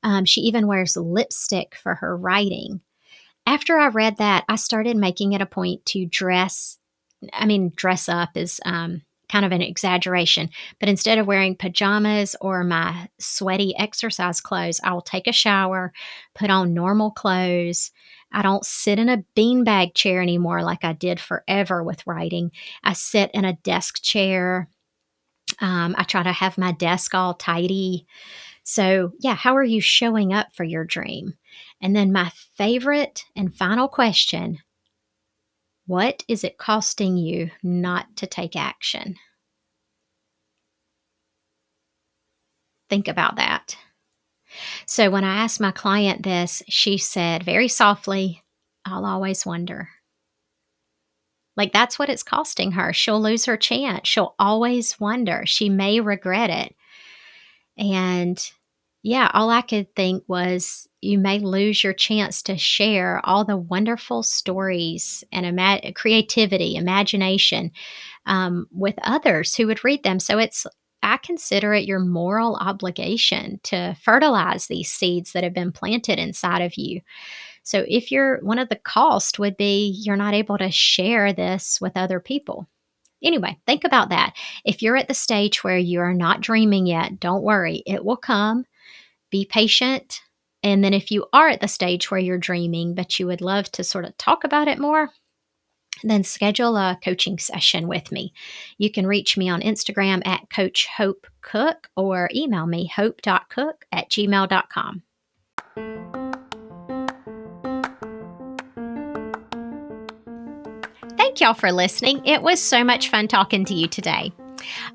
Um, 0.04 0.26
she 0.26 0.42
even 0.42 0.68
wears 0.68 0.98
lipstick 0.98 1.76
for 1.76 1.96
her 1.96 2.16
writing. 2.16 2.82
After 3.48 3.80
I 3.80 3.88
read 3.88 4.18
that, 4.18 4.44
I 4.50 4.58
started 4.58 4.98
making 4.98 5.32
it 5.34 5.42
a 5.42 5.46
point 5.46 5.86
to 5.88 6.06
dress. 6.06 6.78
I 7.32 7.46
mean, 7.46 7.72
dress 7.76 8.10
up 8.10 8.36
is 8.36 8.60
um, 8.66 9.02
kind 9.30 9.46
of 9.46 9.52
an 9.52 9.62
exaggeration. 9.62 10.50
But 10.80 10.90
instead 10.90 11.18
of 11.18 11.28
wearing 11.28 11.56
pajamas 11.56 12.36
or 12.42 12.64
my 12.64 13.10
sweaty 13.20 13.76
exercise 13.78 14.42
clothes, 14.42 14.80
I 14.84 14.94
will 14.94 15.02
take 15.02 15.28
a 15.28 15.32
shower, 15.32 15.94
put 16.36 16.50
on 16.50 16.74
normal 16.74 17.12
clothes. 17.12 17.92
I 18.32 18.42
don't 18.42 18.66
sit 18.66 19.00
in 19.00 19.10
a 19.10 19.24
beanbag 19.36 19.94
chair 19.96 20.22
anymore 20.22 20.64
like 20.64 20.84
I 20.84 20.94
did 20.94 21.20
forever 21.20 21.84
with 21.84 22.06
writing. 22.06 22.52
I 22.84 22.94
sit 22.94 23.32
in 23.34 23.46
a 23.46 23.54
desk 23.54 24.02
chair. 24.02 24.70
Um, 25.62 25.96
I 25.98 26.04
try 26.04 26.24
to 26.24 26.32
have 26.32 26.58
my 26.58 26.72
desk 26.72 27.14
all 27.14 27.34
tidy. 27.34 28.06
So, 28.64 29.12
yeah, 29.20 29.36
how 29.36 29.56
are 29.58 29.64
you 29.64 29.82
showing 29.82 30.34
up 30.34 30.48
for 30.54 30.64
your 30.64 30.86
dream? 30.86 31.34
And 31.82 31.96
then, 31.96 32.12
my 32.12 32.32
favorite 32.56 33.26
and 33.36 33.54
final 33.54 33.88
question 33.88 34.60
what 35.86 36.24
is 36.28 36.44
it 36.44 36.58
costing 36.58 37.18
you 37.18 37.52
not 37.62 38.16
to 38.18 38.28
take 38.28 38.56
action? 38.56 39.16
Think 42.90 43.08
about 43.08 43.38
that. 43.38 43.76
So, 44.86 45.10
when 45.10 45.24
I 45.24 45.38
asked 45.38 45.60
my 45.60 45.72
client 45.72 46.24
this, 46.24 46.62
she 46.70 46.98
said 46.98 47.44
very 47.44 47.68
softly, 47.68 48.44
I'll 48.86 49.06
always 49.06 49.46
wonder. 49.46 49.90
Like, 51.56 51.74
that's 51.74 51.98
what 52.00 52.10
it's 52.10 52.24
costing 52.24 52.72
her. 52.74 52.94
She'll 52.94 53.22
lose 53.22 53.46
her 53.46 53.58
chance. 53.58 54.08
She'll 54.08 54.36
always 54.40 55.00
wonder. 55.00 55.44
She 55.46 55.70
may 55.70 56.00
regret 56.00 56.50
it. 56.50 56.76
And 57.78 58.40
yeah, 59.02 59.30
all 59.34 59.50
I 59.50 59.62
could 59.62 59.96
think 59.96 60.24
was 60.28 60.88
you 61.04 61.20
may 61.20 61.40
lose 61.40 61.84
your 61.84 61.94
chance 61.94 62.42
to 62.44 62.58
share 62.58 63.22
all 63.24 63.44
the 63.46 63.58
wonderful 63.58 64.24
stories 64.24 65.24
and 65.32 65.46
ima- 65.46 65.94
creativity, 65.94 66.76
imagination 66.76 67.72
um, 68.26 68.68
with 68.72 68.96
others 69.04 69.56
who 69.56 69.68
would 69.68 69.84
read 69.84 70.04
them. 70.04 70.20
So 70.20 70.40
it's 70.40 70.66
I 71.04 71.18
consider 71.18 71.74
it 71.74 71.86
your 71.86 72.00
moral 72.00 72.56
obligation 72.56 73.60
to 73.64 73.94
fertilize 74.02 74.68
these 74.68 74.90
seeds 74.90 75.34
that 75.34 75.44
have 75.44 75.54
been 75.54 75.74
planted 75.74 76.18
inside 76.18 76.62
of 76.62 76.78
you. 76.78 77.02
So 77.64 77.86
if 77.88 78.12
you're 78.12 78.40
one 78.42 78.60
of 78.60 78.70
the 78.70 78.78
cost 78.78 79.38
would 79.38 79.58
be 79.58 80.00
you're 80.04 80.16
not 80.16 80.34
able 80.34 80.58
to 80.58 80.72
share 80.72 81.34
this 81.34 81.82
with 81.82 81.98
other 81.98 82.20
people. 82.20 82.68
Anyway, 83.22 83.58
think 83.66 83.84
about 83.84 84.10
that. 84.10 84.34
If 84.66 84.82
you're 84.82 84.98
at 84.98 85.08
the 85.08 85.14
stage 85.14 85.64
where 85.64 85.78
you 85.78 86.00
are 86.00 86.14
not 86.14 86.42
dreaming 86.42 86.88
yet, 86.88 87.20
don't 87.20 87.44
worry, 87.44 87.84
it 87.86 88.04
will 88.04 88.18
come 88.18 88.66
be 89.30 89.46
patient. 89.46 90.22
And 90.64 90.84
then 90.84 90.94
if 90.94 91.12
you 91.12 91.26
are 91.34 91.50
at 91.50 91.60
the 91.60 91.68
stage 91.68 92.10
where 92.10 92.20
you're 92.20 92.38
dreaming, 92.38 92.96
but 92.96 93.20
you 93.20 93.28
would 93.28 93.42
love 93.42 93.72
to 93.74 93.84
sort 93.84 94.06
of 94.06 94.18
talk 94.18 94.44
about 94.44 94.68
it 94.68 94.80
more, 94.80 95.10
then 96.04 96.24
schedule 96.24 96.76
a 96.78 96.98
coaching 97.04 97.38
session 97.38 97.88
with 97.88 98.12
me. 98.12 98.34
You 98.78 98.92
can 98.92 99.06
reach 99.06 99.38
me 99.38 99.50
on 99.50 99.62
Instagram 99.62 100.26
at 100.26 100.50
Coach 100.50 100.88
Hope 100.98 101.28
Cook 101.42 101.90
or 101.96 102.30
email 102.34 102.66
me 102.66 102.88
hope.cook 102.88 103.86
at 103.92 104.10
gmail.com. 104.10 105.04
Thank 111.18 111.42
y'all 111.42 111.54
for 111.54 111.72
listening. 111.72 112.26
It 112.26 112.42
was 112.42 112.62
so 112.62 112.84
much 112.84 113.10
fun 113.10 113.28
talking 113.28 113.66
to 113.66 113.74
you 113.74 113.88
today. 113.88 114.34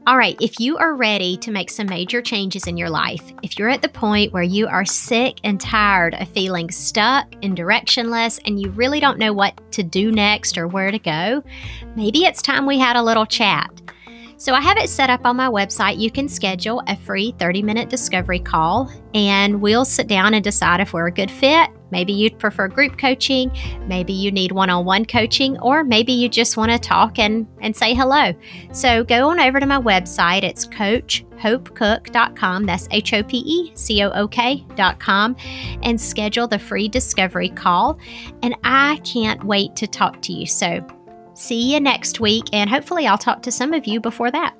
All 0.06 0.16
right, 0.16 0.36
if 0.40 0.58
you 0.60 0.76
are 0.78 0.94
ready 0.94 1.36
to 1.38 1.50
make 1.50 1.70
some 1.70 1.86
major 1.86 2.22
changes 2.22 2.66
in 2.66 2.76
your 2.76 2.90
life, 2.90 3.22
if 3.42 3.58
you're 3.58 3.68
at 3.68 3.82
the 3.82 3.88
point 3.88 4.32
where 4.32 4.42
you 4.42 4.66
are 4.66 4.84
sick 4.84 5.38
and 5.44 5.60
tired 5.60 6.14
of 6.14 6.28
feeling 6.28 6.70
stuck 6.70 7.26
and 7.42 7.56
directionless 7.56 8.40
and 8.44 8.60
you 8.60 8.70
really 8.70 9.00
don't 9.00 9.18
know 9.18 9.32
what 9.32 9.60
to 9.72 9.82
do 9.82 10.10
next 10.10 10.56
or 10.58 10.66
where 10.66 10.90
to 10.90 10.98
go, 10.98 11.42
maybe 11.96 12.24
it's 12.24 12.42
time 12.42 12.66
we 12.66 12.78
had 12.78 12.96
a 12.96 13.02
little 13.02 13.26
chat. 13.26 13.70
So 14.36 14.54
I 14.54 14.60
have 14.60 14.76
it 14.78 14.88
set 14.88 15.10
up 15.10 15.26
on 15.26 15.36
my 15.36 15.48
website. 15.48 15.98
You 15.98 16.12
can 16.12 16.28
schedule 16.28 16.80
a 16.86 16.96
free 16.96 17.34
30 17.38 17.62
minute 17.62 17.88
discovery 17.88 18.38
call 18.38 18.88
and 19.12 19.60
we'll 19.60 19.84
sit 19.84 20.06
down 20.06 20.32
and 20.32 20.44
decide 20.44 20.80
if 20.80 20.92
we're 20.92 21.08
a 21.08 21.12
good 21.12 21.30
fit. 21.30 21.70
Maybe 21.90 22.12
you'd 22.12 22.38
prefer 22.38 22.68
group 22.68 22.98
coaching, 22.98 23.50
maybe 23.86 24.12
you 24.12 24.30
need 24.30 24.52
one 24.52 24.70
on 24.70 24.84
one 24.84 25.04
coaching, 25.04 25.58
or 25.60 25.84
maybe 25.84 26.12
you 26.12 26.28
just 26.28 26.56
want 26.56 26.70
to 26.72 26.78
talk 26.78 27.18
and, 27.18 27.46
and 27.60 27.74
say 27.76 27.94
hello. 27.94 28.32
So 28.72 29.04
go 29.04 29.28
on 29.30 29.40
over 29.40 29.60
to 29.60 29.66
my 29.66 29.78
website. 29.78 30.42
It's 30.42 30.66
coachhopecook.com. 30.66 32.64
That's 32.64 32.88
H 32.90 33.12
O 33.14 33.22
P 33.22 33.38
E 33.38 33.72
C 33.74 34.02
O 34.02 34.10
O 34.10 34.28
K.com 34.28 35.36
and 35.82 36.00
schedule 36.00 36.46
the 36.46 36.58
free 36.58 36.88
discovery 36.88 37.48
call. 37.50 37.98
And 38.42 38.54
I 38.64 39.00
can't 39.04 39.42
wait 39.44 39.76
to 39.76 39.86
talk 39.86 40.20
to 40.22 40.32
you. 40.32 40.46
So 40.46 40.86
See 41.38 41.72
you 41.72 41.78
next 41.78 42.18
week, 42.18 42.46
and 42.52 42.68
hopefully, 42.68 43.06
I'll 43.06 43.16
talk 43.16 43.42
to 43.42 43.52
some 43.52 43.72
of 43.72 43.86
you 43.86 44.00
before 44.00 44.28
that. 44.32 44.56